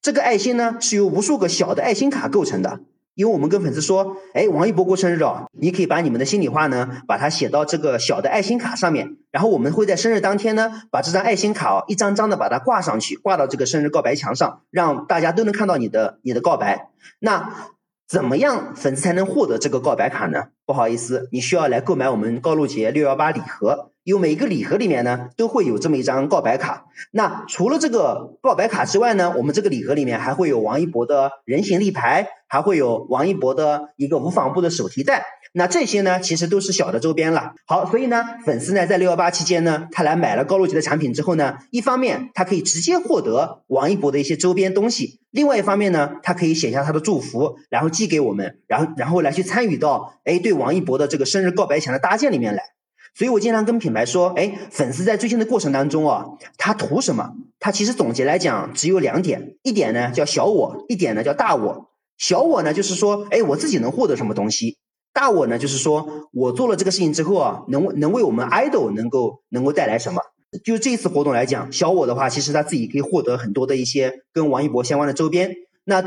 [0.00, 2.80] 这个爱心呢是由无数个小的爱心卡构成的。
[3.14, 16.90] 因为我们跟粉丝说，哎，王一博过生日哦，你可以把你们的心里话呢，把它写到这个小的爱心卡上面，然后我们会在生日当天呢，把这张爱心卡哦，一张张的把它挂上去，挂到这个生日告白墙上，让大家都能看到你的你的告白。
[17.20, 17.52] 那
[18.08, 20.48] 怎么样粉丝才能获得这个告白卡呢？
[20.66, 23.92] 不好意思，你需要来购买我们高露洁六幺八礼盒。
[24.04, 26.84] 有每一个礼盒里面呢都会有这么一张告白卡。
[27.10, 35.24] 那除了这个告白卡之外呢，我们这个礼盒里面还会有王一博的人形立牌，还会有王一博的一个无纺布的手提袋。
[35.56, 37.54] 那这些呢，其实都是小的周边了。
[37.64, 52.73] 好，所以呢，粉丝呢在六幺八期间呢，他来买了高露洁的产品之后呢，一方面他可以直接获得王一博的一些周边东西，另外一方面呢，他可以写下他的祝福，然后寄给我们，然后然后来去参与到哎对王一博的这个生日告白墙的搭建里面来。
[53.14, 56.26] 所以我经常跟品牌说，哎，粉丝在追星的过程当中啊，
[56.58, 57.34] 他图什么？
[57.60, 61.90] 他其实总结来讲只有两点，一点呢叫小我，一点呢叫大我。
[62.18, 64.78] 小我呢就是说，哎，我自己能获得什么东西。
[65.12, 70.20] 大我呢，就是说我做了这个事情之后啊，能能为我们 idol 能够能够带来什么？
[70.64, 75.54] 就这次活动来讲，小我的话，其实他自己可以获得很多的一些跟王一博相关的周边。
[75.84, 76.02] 那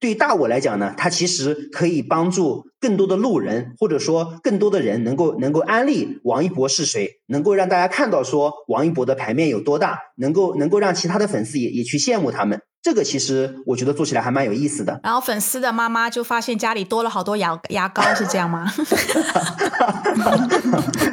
[0.00, 12.60] 对大我来讲呢，它其实可以帮助更多的路人，或者说更多的人能够能够安利王一博是谁，能够让大家看到说王一博的牌面有多大，能够能够让其他的粉丝也也去羡慕他们。
[12.88, 14.98] 这个其实我觉得做起来还蛮有意思的。
[15.02, 18.66] 然后粉丝的妈妈就发现家里多了好多牙牙膏，是这样吗？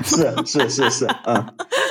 [0.06, 1.46] 是是是是，嗯。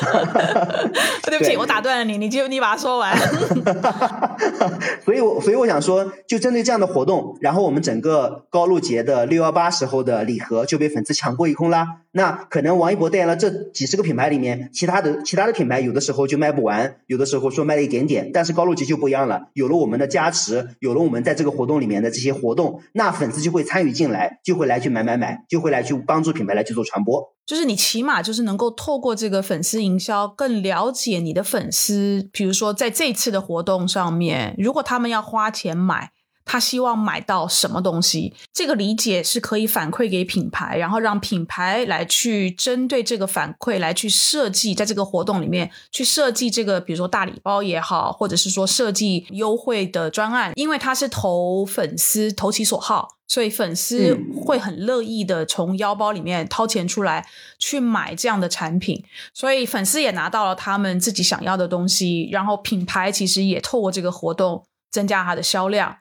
[1.29, 3.15] 对不起，我打断了你，你就你把它说完。
[5.05, 11.87] 所以，我所以我想说，就针对这样的活动，然后我们整个高露洁的六幺八时候的礼盒就被粉丝抢购一空啦。
[12.13, 27.35] 那可能王一博代言了这几十个品牌里面，其他的其他的品牌有的时候就卖不完，有的时候说卖了一点点，但是高露洁就不一样了，有了我们的加持，有了我们在这个活动里面的这些活动，那粉丝就会参与进来，就会来去买买买，就会来去帮助品牌来去做传播。
[27.45, 32.29] 就是你起码就是能够透过这个粉丝营销，更了解你的粉丝。
[32.33, 36.14] 比如说在这次的活动上面，如果他们要花钱买。
[36.45, 38.35] 他希望买到什么东西？
[38.53, 57.27] 这个理解是可以反馈给品牌，然后让品牌来去针对这个反馈来去设计，在这个活动里面去设计这个，比如说大礼包也好，或者是说设计优惠的专案，因为他是投粉丝投其所好，所以粉丝会很乐意的从腰包里面掏钱出来
[57.59, 59.03] 去买这样的产品，
[59.33, 65.97] 所以粉丝也拿到了他们自己想要的东西，然后品牌其实也透过这个活动增加它的销量。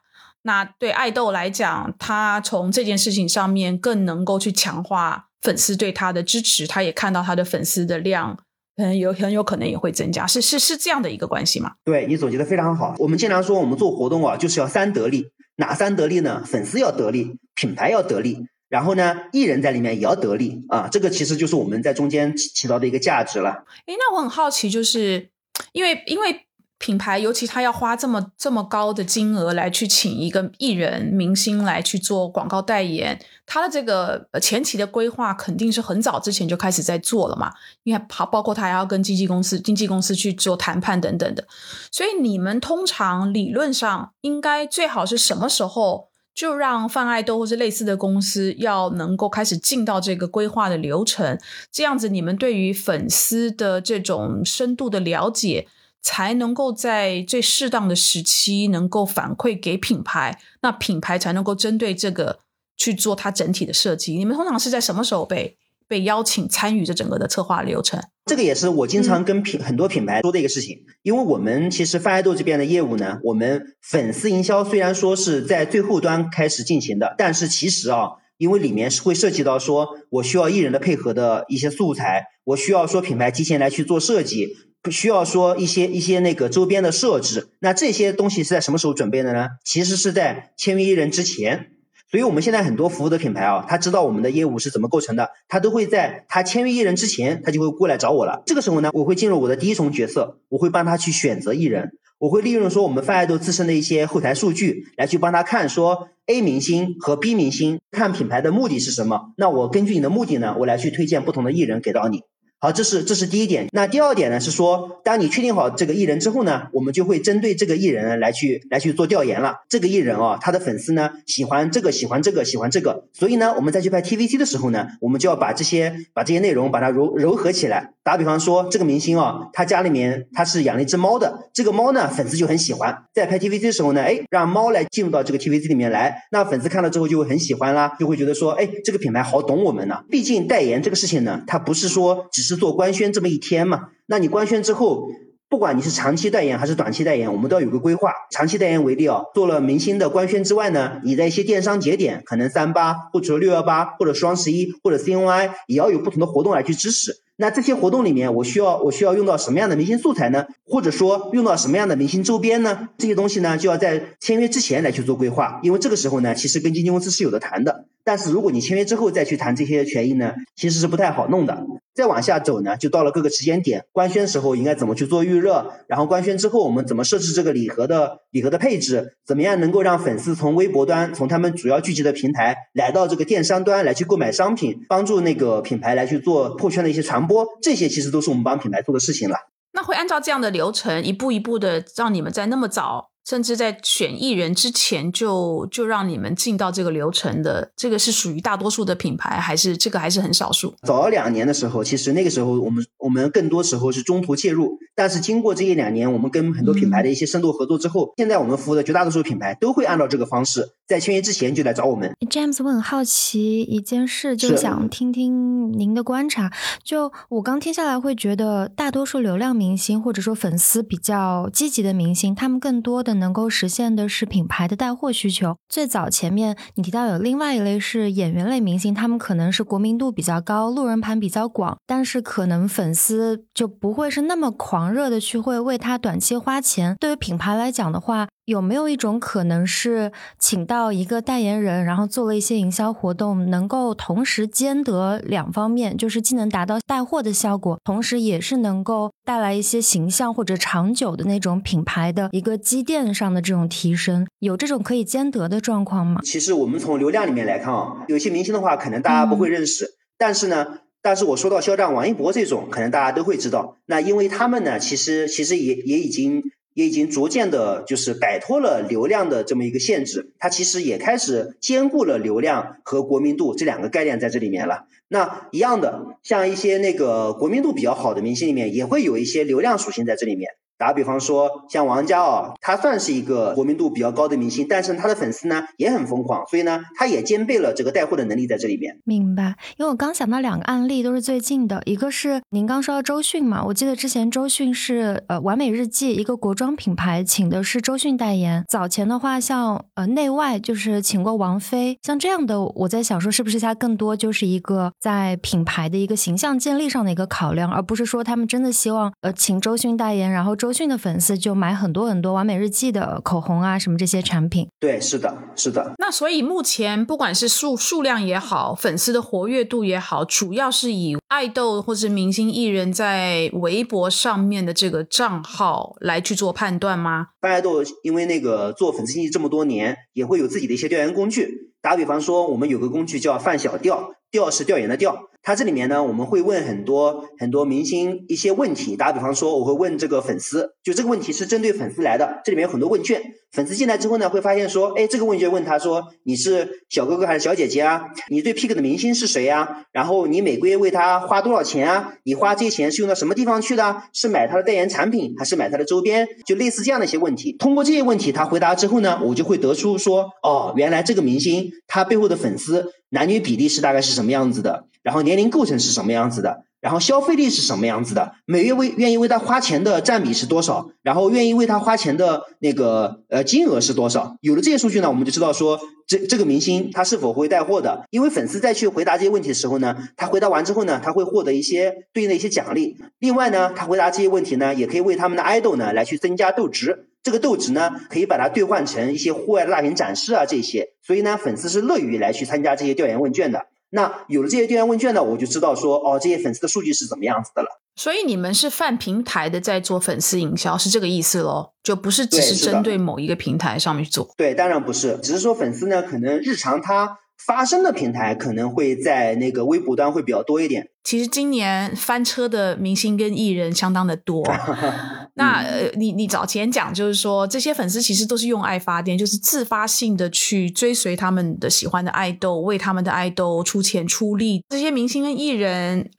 [0.46, 8.38] 那对爱豆来讲，他从这件事情上面更能够去强化粉丝对他的支持，他也看到他的粉丝的量，
[8.76, 11.76] 很，有很有可能也会增加，是是是这样的一个关系吗？
[11.86, 12.94] 对你总结的非常好。
[13.00, 16.44] 我们经常说，我们做活动啊，就是要三得利，哪三得利呢？
[16.46, 20.90] 粉丝要得利，品牌要得利，然后呢，艺人在里面也要得利啊。
[20.92, 23.64] 这个其实就是我们在中间起起到的一个价值了。
[23.86, 25.30] 诶，那我很好奇，就是
[25.72, 26.42] 因为因为。
[26.84, 41.48] 品牌尤其他要花这么这么高的金额来去请一个艺人明星来去做广告代言，他的这个前期的规划肯定是很早之前就开始在做了嘛，因为包包括他还要跟经纪公司、经纪公司去做谈判等等的，
[41.90, 51.40] 所以你们通常理论上应该最好是什么时候就让泛爱豆或是类似的公司要能够开始进到这个规划的流程，
[51.72, 55.70] 这样子你们对于粉丝的这种深度的了解。
[56.04, 62.40] 才能够在最适当的时期能够反馈给品牌，那品牌才能够针对这个
[62.76, 64.14] 去做它整体的设计。
[64.18, 68.04] 你们通常是在什么时候被被邀请参与这整个的策划流程？
[68.26, 70.86] 这个也是我经常跟品很多品牌说的一个事情。
[71.04, 84.50] 因为我们其实泛爱豆这边的业务呢，我们粉丝营销虽然说是在最后端开始进行的，但是其实啊，因为里面是会涉及到说我需要艺人的配合的一些素材，我需要说品牌提前来去做设计。
[84.84, 89.48] 不需要说一些一些那个周边的设置，那这些东西是在什么时候准备的呢？
[89.64, 91.70] 其实是在签约艺人之前。
[92.12, 98.44] 所以我们现在很多服务的品牌啊，他知道我们的业务是怎么构成的，他都会在他签约艺人之前，他就会过来找我了。
[98.46, 109.34] 这个时候呢，我会进入我的第一重角色，我会帮他去选择艺人，我会利用说我们泛爱豆自身的一些后台数据来去帮他看说 A 明星和 B 明星看品牌的目的是什么。
[109.38, 112.22] 那我根据你的目的呢，我来去推荐不同的艺人给到你。
[112.64, 113.68] 好，这是这是第一点。
[113.74, 119.56] 那第二点呢，是说，当你确定好这个艺人之后呢，我们就会针对这个艺人来去来去做调研了。
[119.68, 127.90] 这个艺人啊，他的粉丝呢喜欢这个，喜欢这个，喜欢这个，所以呢，我们再去拍 TVC 的时候呢，我们就要把这些把这些内容把它揉揉合起来。
[128.02, 133.04] 打比方说，这个明星啊，他家里面他是养了一只猫的，这个猫呢，粉丝就很喜欢。
[133.14, 140.04] 在拍 TVC 的时候呢，哎，让猫来进入到这个 TVC 里面来，那粉丝看了之后就会很喜欢啦，就会觉得说，哎，这个品牌好懂我们呢。
[140.10, 142.53] 毕竟代言这个事情呢，它不是说只是。
[142.56, 145.08] 做官宣这么一天嘛，那你官宣之后，
[145.50, 148.12] 不管你是长期代言还是短期代言，我们都要有个规划。
[148.32, 157.18] 长期代言为例啊，做了明星的官宣之外呢，你在一些电商节点，可能三八或者六幺八或者双十一或者 CNY 也要有不同的活动来去支持。
[157.36, 160.46] 那这些活动里面，我需要我需要用到什么样的明星素材呢？
[160.66, 162.90] 或者说用到什么样的明星周边呢？
[162.98, 167.86] 这些东西呢，就要在签约之前来去做规划，因为这个时候呢，其实跟经纪公司是有的谈的。
[168.04, 171.64] 但是如果你签约之后再去谈这些权益呢，其实是不太好弄的。
[171.94, 189.36] 再往下走呢，就到了各个时间点，官宣时候应该怎么去做预热，然后官宣之后我们怎么设置这个礼盒的礼盒的配置，怎么样能够让粉丝从微博端，从他们主要聚集的平台来到这个电商端来去购买商品，帮助那个品牌来去做破圈的一些传播，这些其实都是我们帮品牌做的事情了。
[189.74, 193.12] 那会按照这样的流程，一步一步的让你们在那么早。
[193.26, 200.74] 甚至在选艺人之前就就让你们进到这个流程的，这个是属于大多数的品牌，还是这个还是很少数？
[200.86, 212.14] 早两年的时候，其实那个时候我们我们更多时候是中途介入，但是经过这一两年，我们跟很多品牌的一些深度合作之后，现在我们服务的绝大多数品牌都会按照这个方式，在签约之前就来找我们。
[212.30, 216.52] James，我很好奇一件事，就想听听您的观察。
[216.84, 223.13] 就我刚听下来，会觉得大多数流量明星或者说粉丝比较积极的明星，他们更多的。
[223.14, 225.56] 能够实现的是品牌的带货需求。
[225.68, 236.96] 最早前面你提到有另外一类是演员类明星，他们可能是国民度比较高，路人盘比较广，但是可能粉丝就不会是那么狂热的去会为他短期花钱。
[237.00, 238.28] 对于品牌来讲的话。
[238.46, 256.20] 有没有一种可能是请到一个代言人，然后做了一些营销活动，能够同时兼得两方面，就是既能达到带货的效果，同时也是能够带来一些形象或者长久的那种品牌的一个积淀上的这种提升，有这种可以兼得的状况吗？
[256.24, 263.78] 其实我们从流量里面来看啊，有些明星的话可能大家不会认识，但是呢，但是我说到肖战、王一博这种，可能大家都会知道。
[263.86, 266.44] 那因为他们呢，其实其实也也已经。
[266.74, 274.86] 也已经逐渐的，就是摆脱了流量的这么一个限制，它其实也开始兼顾了流量和国民度这两个概念在这里面了。
[275.08, 280.52] 那一样的，像一些那个国民度比较好的明星里面，也会有一些流量属性在这里面。
[280.78, 288.98] 打比方说，像王嘉尔，他算是一个国民度比较高的明星，但是他的粉丝呢也很疯狂，所以呢，他也兼备了这个带货的能力在这里面。
[289.06, 310.58] 明白，因为我刚想到两个案例都是最近的，一个是您刚说到周迅嘛，我记得之前周迅是呃完美日记一个国妆品牌请的是周迅代言，早前的话像呃内外就是请过王菲，像这样的，我在想说是不是他更多就是一个在品牌的一个形象建立上的一个考量，而不是说他们真的希望呃请周迅代言，然后。
[310.64, 314.66] 周迅的粉丝就买很多很多完美日记的口红啊，什么这些产品。
[314.80, 315.92] 对，是的，是的。
[315.98, 327.28] 那所以目前不管是数数量也好，粉丝的活跃度也好，主要是以爱豆或是明星艺人在微博上面的这个账号来去做判断吗？
[327.42, 331.74] 爱豆因为那个做粉丝经济这么多年，也会有自己的一些调研工具。
[331.82, 335.28] 打比方说，我们有个工具叫范小调，调是调研的调。
[335.44, 338.96] 它这里面呢，我们会问很多很多明星一些问题。
[338.96, 342.42] 打比方说，我会问这个粉丝，就这个问题是针对粉丝来的。
[342.46, 343.22] 这里面有很多问卷，
[343.52, 348.06] 粉丝进来之后呢，会发现说，哎，这个问卷问他说，你是小哥哥还是小姐姐啊？
[348.30, 349.86] 你最 pick 的明星是谁呀？
[349.92, 352.14] 然后你每个月为他花多少钱啊？
[352.24, 354.04] 你花这些钱是用到什么地方去的？
[354.14, 356.26] 是买他的代言产品，还是买他的周边？
[356.46, 357.52] 就类似这样的一些问题。
[357.60, 362.94] 通过这些问题，他回答之后呢，我就会得出说，哦，原来这个明星他背后的粉丝。
[363.10, 364.86] 男女比例是大概是什么样子的？
[365.04, 366.64] 然后年龄构成是什么样子的？
[366.80, 368.34] 然后消费力是什么样子的？
[368.46, 370.90] 每月为愿意为他花钱的占比是多少？
[371.02, 374.36] 然后愿意为他花钱的那个呃金额是多少？
[374.42, 378.06] 有了这些数据呢，我们就知道说这这个明星他是否会带货的。
[378.10, 382.98] 因为粉丝在去回答这些问题的时候呢，他回答完之后呢，他会获得一些对应的一些奖励。
[383.20, 387.08] 另外呢，他回答这些问题呢，也可以为他们的 idol 呢来去增加斗值。
[387.24, 390.90] 这个斗值呢，可以把它兑换成一些户外的大屏展示啊这些。
[391.02, 393.68] 所以呢，粉丝是乐于来去参加这些调研问卷的。
[393.94, 397.68] 那有了这些调研问卷呢，我就知道说，哦，这些粉丝的数据是怎么样子的了。
[397.96, 401.74] 所以你们是泛平台的在做粉丝营销，是这个意思喽？
[401.84, 404.28] 就不是只是针对某一个平台上面去做？
[404.36, 407.20] 对，当然不是，只是说粉丝呢，可能日常他。
[407.46, 410.90] 发声的平台可能会在那个微博端会比较多一点。
[411.04, 414.44] 其实今年翻车的明星跟艺人相当的多。
[415.36, 424.64] 那呃，你你早前讲就是说，这些粉丝其实都是用爱发电，就是自发性的去追随他们的喜欢的爱豆，为他们的爱豆出钱出力。
[424.70, 426.12] 这些明星跟艺人。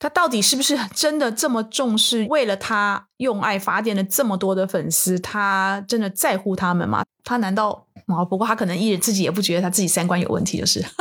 [0.00, 2.24] 他到底是不是真的这么重视？
[2.30, 7.04] 为了他用爱发电的这么多的粉丝，他真的在乎他们吗？
[7.24, 8.24] 他难道哦？
[8.24, 10.84] 不过他可能一直自己也不觉得他自己三观有问题，就是。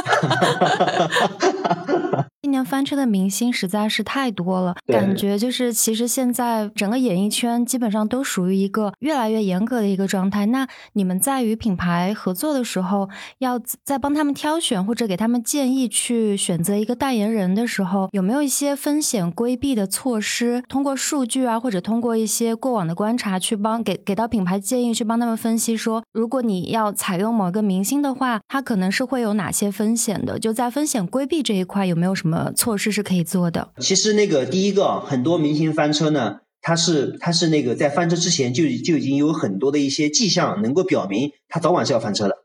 [2.48, 10.45] 今年翻车的明星实在是太多了，感觉就是其实现在整个演艺圈基本上都属于一个越来越严格的一个状态。
[10.45, 20.64] 那你们在与品牌合作的时候，要在帮他们挑选或者给他们建议去选择一个代言人的时候，有没有一些风险规避的措施？
[20.70, 30.39] 通过数据啊，或者通过一些过往的观察去帮给给到品牌建议，去帮他们分析说，如果你要采用某个明星的话，他可能是会有哪些风险的？
[30.39, 33.70] 就在风险规避这一块，有没有什么呃措施是可以做的？
[33.80, 42.36] 其实那个第一个，很多明星翻车呢，他是他是那个在翻车之前就就已经有很多的一些迹象能够表明他早晚是要翻车的。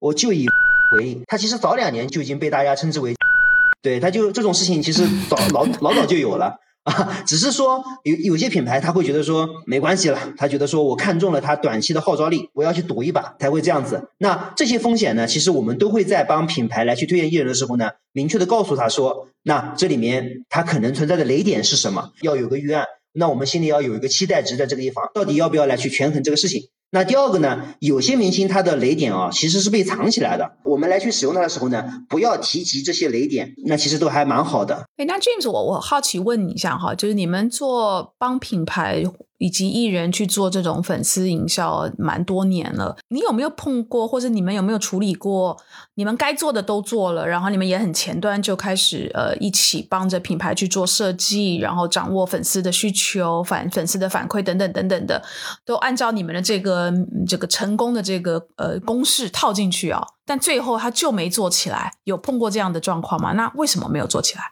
[0.00, 0.46] 我就以
[0.92, 3.14] 为，他其实早两年就已经被大家称之为，
[3.82, 6.58] 对，他就这种事情其实早老老早就有了。
[6.86, 14.08] 啊， 只是说有有些品牌他会觉得说没关系了，他觉得说我看中了他短期的号召力，我要去赌一把才会这样子。
[14.18, 22.86] 那这些风险呢，其实我们都会在帮品牌来去推荐艺人的时候呢，明确的告诉他说，那这里面他可能存在的雷点是什么，要有个预案。
[23.12, 26.68] 那我们心里要有一个期待值在这个地方，到底要不要来去权衡这个事情？
[26.90, 27.74] 那第二个呢？
[27.80, 30.52] 有些明星他的雷点啊，其实是被藏起来的。
[30.62, 34.86] 我们来去使用它的时候呢，不要提及这些雷点，那其实都还蛮好的。
[34.96, 39.02] 哎，那俊子我我好奇问你一下哈，就是你们做帮品牌。
[39.38, 42.96] 以及艺人去做这种粉丝营销，蛮多年了。
[43.08, 45.56] 你有没有碰过，或者你们有没有处理过？
[45.94, 55.22] 你们该做的都做了，然后你们也很前端就开始呃一起帮着品牌去做设计，然后掌握粉丝的需求、反粉丝的反馈等等等等的，
[55.64, 56.92] 都按照你们的这个
[57.26, 60.02] 这个成功的这个呃公式套进去啊。
[60.24, 63.32] 但最后他就没做起来，有碰过这样的状况吗？
[63.32, 64.42] 那为什么没有做起来？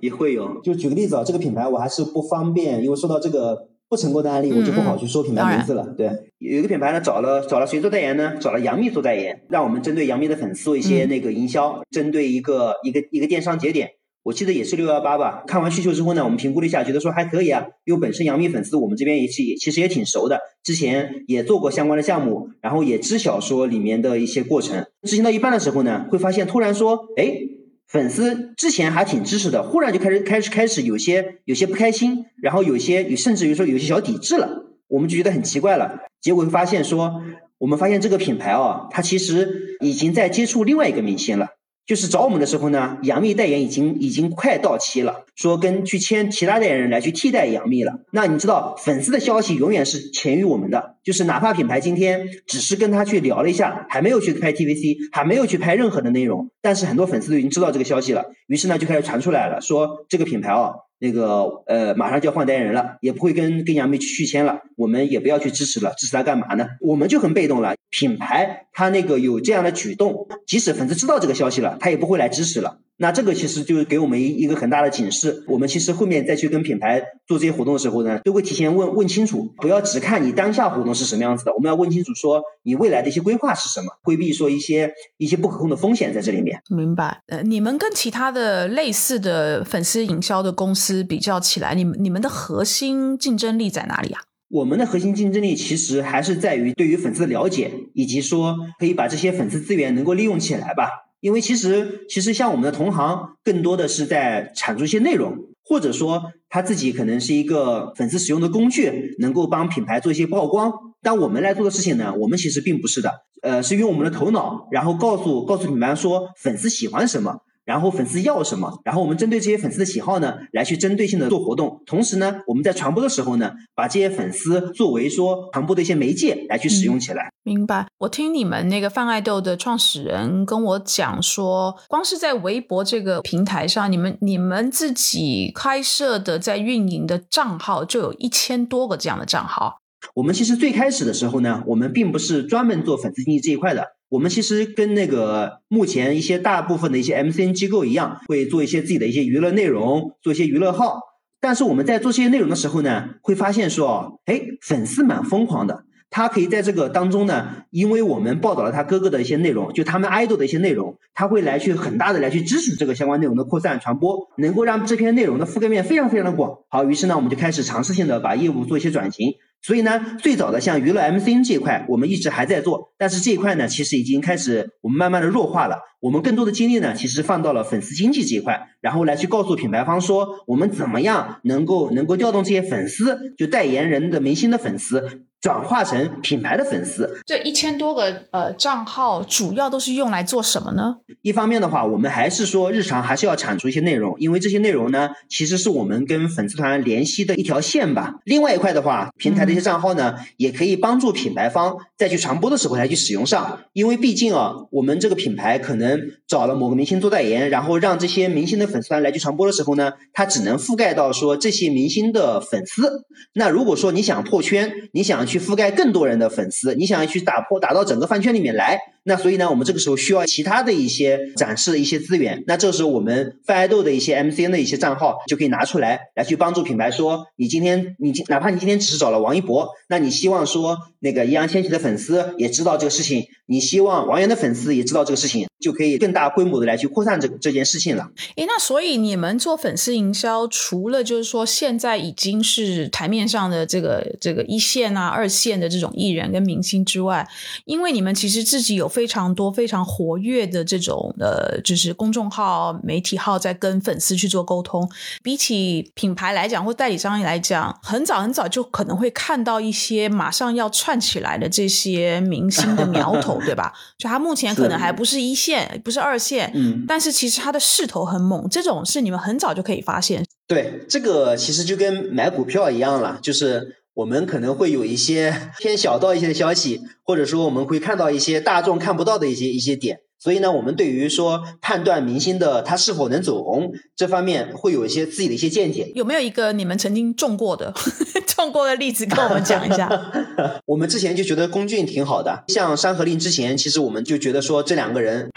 [0.00, 3.68] 也会有，就举个例子啊，这个品牌我还是不方便，因为说到这个。
[3.94, 5.86] 不成功的案例，我就不好去说品牌名字了。
[5.96, 8.34] 对，有一个品牌呢，找了找了谁做代言呢？
[8.40, 13.90] 找了杨幂做代言，让我们针对杨幂的粉丝做一些那个营销，针对一个一个一个电商节点，
[14.24, 15.44] 我记得也是六幺八吧。
[15.46, 24.84] 看完需求之后呢，我们评估了一下，觉得说还可以啊，因为本身杨幂粉丝我们这边也是也其实也挺熟的，之前也做过相关的项目，然后也知晓说里面的一些过程。
[25.04, 27.53] 执行到一半的时候呢，会发现突然说，哎。
[27.94, 36.00] 粉丝之前还挺支持的，忽然就开始开始开始有些有些不开心，然后有些甚至于说有些小抵制了，我们就觉得很奇怪了。
[36.20, 37.22] 结果发现说，
[37.56, 41.50] 我们发现这个品牌哦，它其实已经在接触另外一个明星了。
[41.86, 48.00] 就是找我们的时候呢，杨幂代言已经已经快到期了，说跟去签其他代言人来去替代杨幂了。
[48.10, 60.76] 那你知道粉丝的消息永远是前于我们的，就是哪怕品牌今天只是跟他去聊了一下，还没有去拍 TVC，还没有去拍任何的内容，但是很多粉丝都已经知道这个消息了，于是呢就开始传出来了，说这个品牌哦。
[60.98, 66.66] 那个呃，马上就要换代言人了，也不会跟跟杨幂去续签了，我们也不要去支持了，支持他干嘛呢？
[66.80, 67.74] 我们就很被动了。
[67.90, 72.78] 品牌他那个有这样的举动，即使粉丝知道这个消息了，他也不会来支持了。
[72.96, 75.44] 那这个其实就是给我们一一个很大的警示。
[75.48, 86.60] 我们其实后面再去跟品牌做这些活动的时候呢，都会提前问问清楚，不要只看你当下活动是什么样子的，我们要问清楚说你未来的一些规划是什么，规避说一些一些不可控的风险在这里面。
[86.68, 87.22] 明白。
[87.26, 94.22] 呃，你们跟其他的类似的粉丝营销的公司比较起来，你们你们的核心竞争力在哪里啊？
[94.50, 100.88] 我们的核心竞争力其实还是在于对于粉丝的了解，以及说可以把这些粉丝资源能够利用起来吧。
[101.24, 110.70] 因为其实，其实像我们的同行，更多的是在产出一些内容，或者说他自己可能是一个粉丝使用的工具，能够帮品牌做一些曝光。
[111.00, 113.10] 但我们来做的事情呢，我们其实并不是的，
[113.40, 117.38] 呃，是用我们的头脑，然后告诉告诉品牌说粉丝喜欢什么。
[117.64, 121.82] 然后粉丝要什么，然后我们针对这些粉丝的喜好呢，来去针对性的做活动。
[121.86, 127.30] 同时呢，我们在传播的时候呢，把这些粉丝作为说传播的一些媒介来去使用起来。
[127.42, 127.86] 明白。
[127.98, 139.78] 我听你们那个泛爱豆的创始人跟我讲说，光是在微博这个平台上，你们你们自己开设的在运营的账号就有一千多个这样的账号。
[140.14, 143.94] 我们其实最开始的时候呢，我们并不是专门做粉丝经济这一块的。
[144.14, 151.00] 我们其实跟那个目前一些大部分的一些 MCN 机构一样，会做一些自己的一些娱乐内容，做一些娱乐号。
[151.40, 155.82] 但是我们在做这些内容的时候呢，会发现说，哎，粉丝蛮疯狂的。
[156.10, 166.56] 他可以在这个当中呢，因为我们报道了他哥哥的一些内容，就他们 idol 的一些内容，他会来去很大的来去支持这个相关内容的扩散传播，能够让这篇内容的覆盖面非常非常的广。
[166.68, 169.32] 好，于是呢，我们就开始尝试性的把业务做一些转型。
[169.64, 175.78] 所以呢，最早的像娱乐 MCN 这一块，我们一直还在做，但是这一块呢，其实已经开始我们慢慢的弱化了。
[176.04, 185.22] 我们更多的精力呢，其实放到了粉丝经济这一块，然后来去告诉品牌方说，我们怎么样能够能够调动这些粉丝，就代言人的明星的粉丝。
[185.40, 187.20] 转化成品牌的粉丝。
[187.26, 190.96] 这一千多个呃账号，主要都是用来做什么呢？
[191.20, 198.14] 一方面的话，我们还是说日常还是要产出一些内容，因为这些内容呢，其实是我们跟粉丝团联系的一条线吧。
[198.24, 205.93] 另外一块的话，平台的一些账号呢，也可以帮助品牌方再去传播的时候来去使用上，因为毕竟啊，我们这个品牌可能
[206.26, 213.04] 找了某个明星做代言，然后让这些明星的粉丝团来去传播的时候呢，它只能覆盖到说这些明星的粉丝。
[213.32, 218.78] 那如果说你想破圈，你想去覆盖更多人的粉丝，你想要去打破打到整个饭圈里面来。
[219.04, 222.42] 那所以呢，我们这个时候需要其他的一些展示的一些资源。
[222.46, 238.10] 那这时候我们泛爱豆的一些 MCN 的一些账号就可以拿出来，来去帮助品牌说，你今天你今哪怕你今天只是找了王一博，那你希望说那个易烊千玺的粉丝也知道这个事情，你希望王源的粉丝也知道这个事情，就可以更大规模的来去扩散这这件事情了。
[238.36, 247.28] 诶，那所以你们做粉丝营销，除了就是说现在已经是台面上的这个这个一线啊、二线的这种艺人跟明星之外，
[247.66, 254.88] 因为你们其实自己有非常多非常活跃的这种呃，就是公众号、媒体号在跟粉丝去做沟通。
[255.20, 263.72] 比起品牌来讲或代理商来讲，很早很早就可能会看到一些马上要串起来的这些明星的苗头， 对吧？
[263.98, 270.24] 就他目前可能还不是一线，不是二线，嗯，但是其实他的势头很猛，这种是你们很早就可以发现。
[270.46, 280.00] 对，这个其实就跟买股票一样了，就是我们可能会有一些偏小道一些的消息，或者说我们会看到一些大众看不到的一些一些点。
[280.18, 285.92] 所以呢，我们对于说判断明星的他是否能走红这方面，会有一些自己的一些见解。
[285.94, 287.72] 有没有一个你们曾经中过的
[288.26, 289.88] 中过的例子跟我们讲一下？
[290.66, 295.30] 我们之前就觉得龚俊挺好的，像《山河令》之前，其实我们就觉得说这两个人。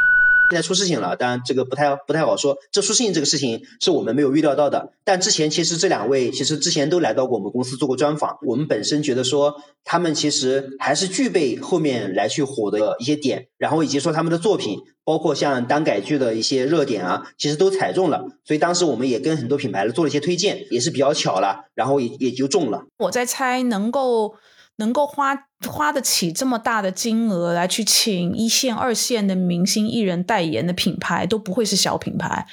[0.50, 2.58] 现在出事情了，当然这个不太不太好说。
[2.72, 4.94] 这出事情这个事情是我们没有预料到的。
[5.04, 8.38] 但之前其实这两位其实之前都来到过我们公司做过专访。
[8.44, 18.26] 我们本身觉得说他们其实还是具备后面来去火的一些点，然后以及说他们的作品，包括像单改剧的一些热点啊，其实都踩中了。
[18.46, 22.86] 所以当时我们也跟很多品牌做了一些推荐，也是比较巧了，然后也也就中了。
[23.00, 24.36] 我在猜能够。
[24.78, 32.48] 能够花花得起这么大的金额来去请一线、二线的明星艺人代言的品牌，都不会是小品牌。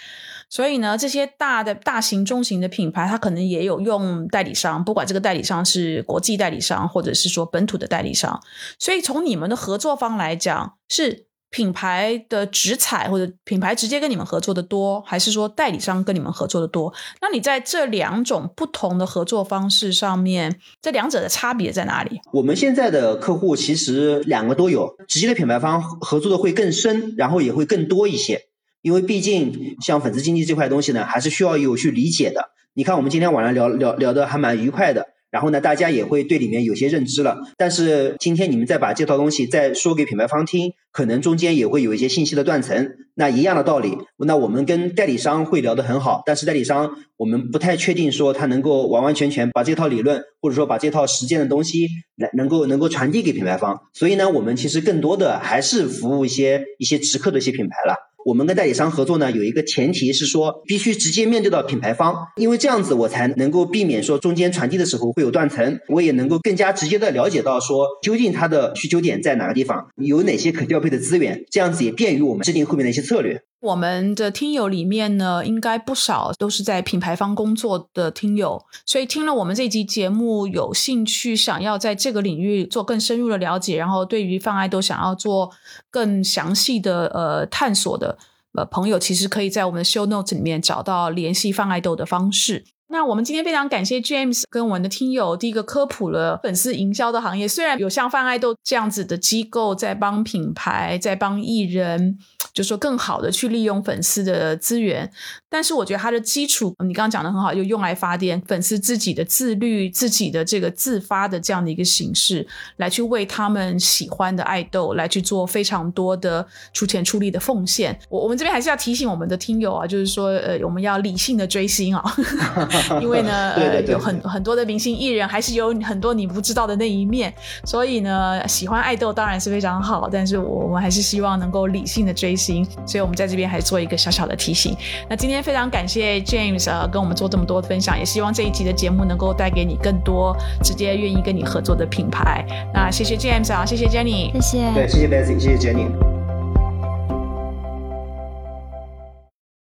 [0.51, 8.41] 所以呢，这些大的、大型、中型的品牌，它可能也有用代理商，不管这个代理商是国际代理商，或者是说本土的代理商。
[8.79, 11.27] 所以从你们的合作方来讲，是。
[11.51, 16.93] 品牌的直采或者品牌直接跟你们合作的多，还是说代理商跟你们合作的多？
[17.21, 22.21] 那你在这两种不同的合作方式上面，这两者的差别在哪里？
[22.33, 28.43] 我们现在的客户其实两个都有，直接的品牌方合作的会更深，然后也会更多一些，
[28.83, 32.51] 因为毕竟像粉丝经济这块东西呢，还是需要有去理解的。
[32.75, 35.14] 你看，我们今天晚上聊聊聊的还蛮愉快的。
[35.35, 37.39] 然后呢，大家也会对里面有些认知了。
[37.57, 42.93] 但是今天你们再把这套东西再说给品牌方听，可能中间也会有一些信息的断层。
[43.17, 53.81] 那一样的道理，那我们跟代理商会聊得很好，但是代理商我们不太确定说他能够完完全全把这套理论或者说把这套实践的东西来能够能够传递给品牌方。
[53.93, 58.14] 所以呢，我们其实更多的还是服务一些一些直客的一些品牌了。
[58.25, 73.43] 我们跟代理商合作呢，有一个前提是说，必须直接面对到品牌方，因为这样子我才能够避免说中间传递的时候会有断层，我也能够更加直接的了解到说究竟它的需求点在哪个地方，有哪些可调配的资源，这样子也便于我们制定后面的一些策略。
[73.65, 85.51] 我们的听友里面呢，应该不少都是在品牌方工作的听友，所以听了我们这集节目，有兴趣想要在这个领域做更深入的了解，然后对于泛爱豆想要做
[85.91, 88.19] 更详细的呃探索的
[88.53, 92.67] 呃朋友，其实可以在我们的 show notes 里面找到联系泛爱豆的方式。
[92.95, 102.17] 那我们今天非常感谢 James 跟我们的听友第一个科普了粉丝营销的行业，虽然有像泛爱豆这样子的机构在帮品牌在帮艺人。
[102.53, 105.11] 就说更好的去利用粉丝的资源，
[105.55, 112.47] 但是我觉得它的基础，你刚刚讲的很好，就用来发电，粉丝自己的自律、自己的这个自发的这样的一个形式，
[112.77, 117.99] 来去为他们喜欢的爱豆来去做非常多的出钱出力的奉献。
[118.09, 122.17] 我我们这边还是要提醒我们的听友啊，就是说呃，我们要理性的追星啊，
[123.01, 127.33] 因为呢， 呃，有很很多的明星艺人还是有很多你不知道的那一面，
[127.65, 132.35] 所以呢，喜欢爱豆当然是非常好，但是我们还是希望能够理性的追。
[132.35, 134.77] 星，所以我们在这边还做一个小小的提醒。
[135.09, 142.43] 那今天非常感谢 James 啊，跟我们做这么多分享，也希望这一集的节目能够带给你更多直接愿意跟你合作的品牌。
[142.73, 146.24] 那谢谢 James 啊，谢谢 Jenny，谢谢，对，谢谢 Betsy，谢谢 Jenny。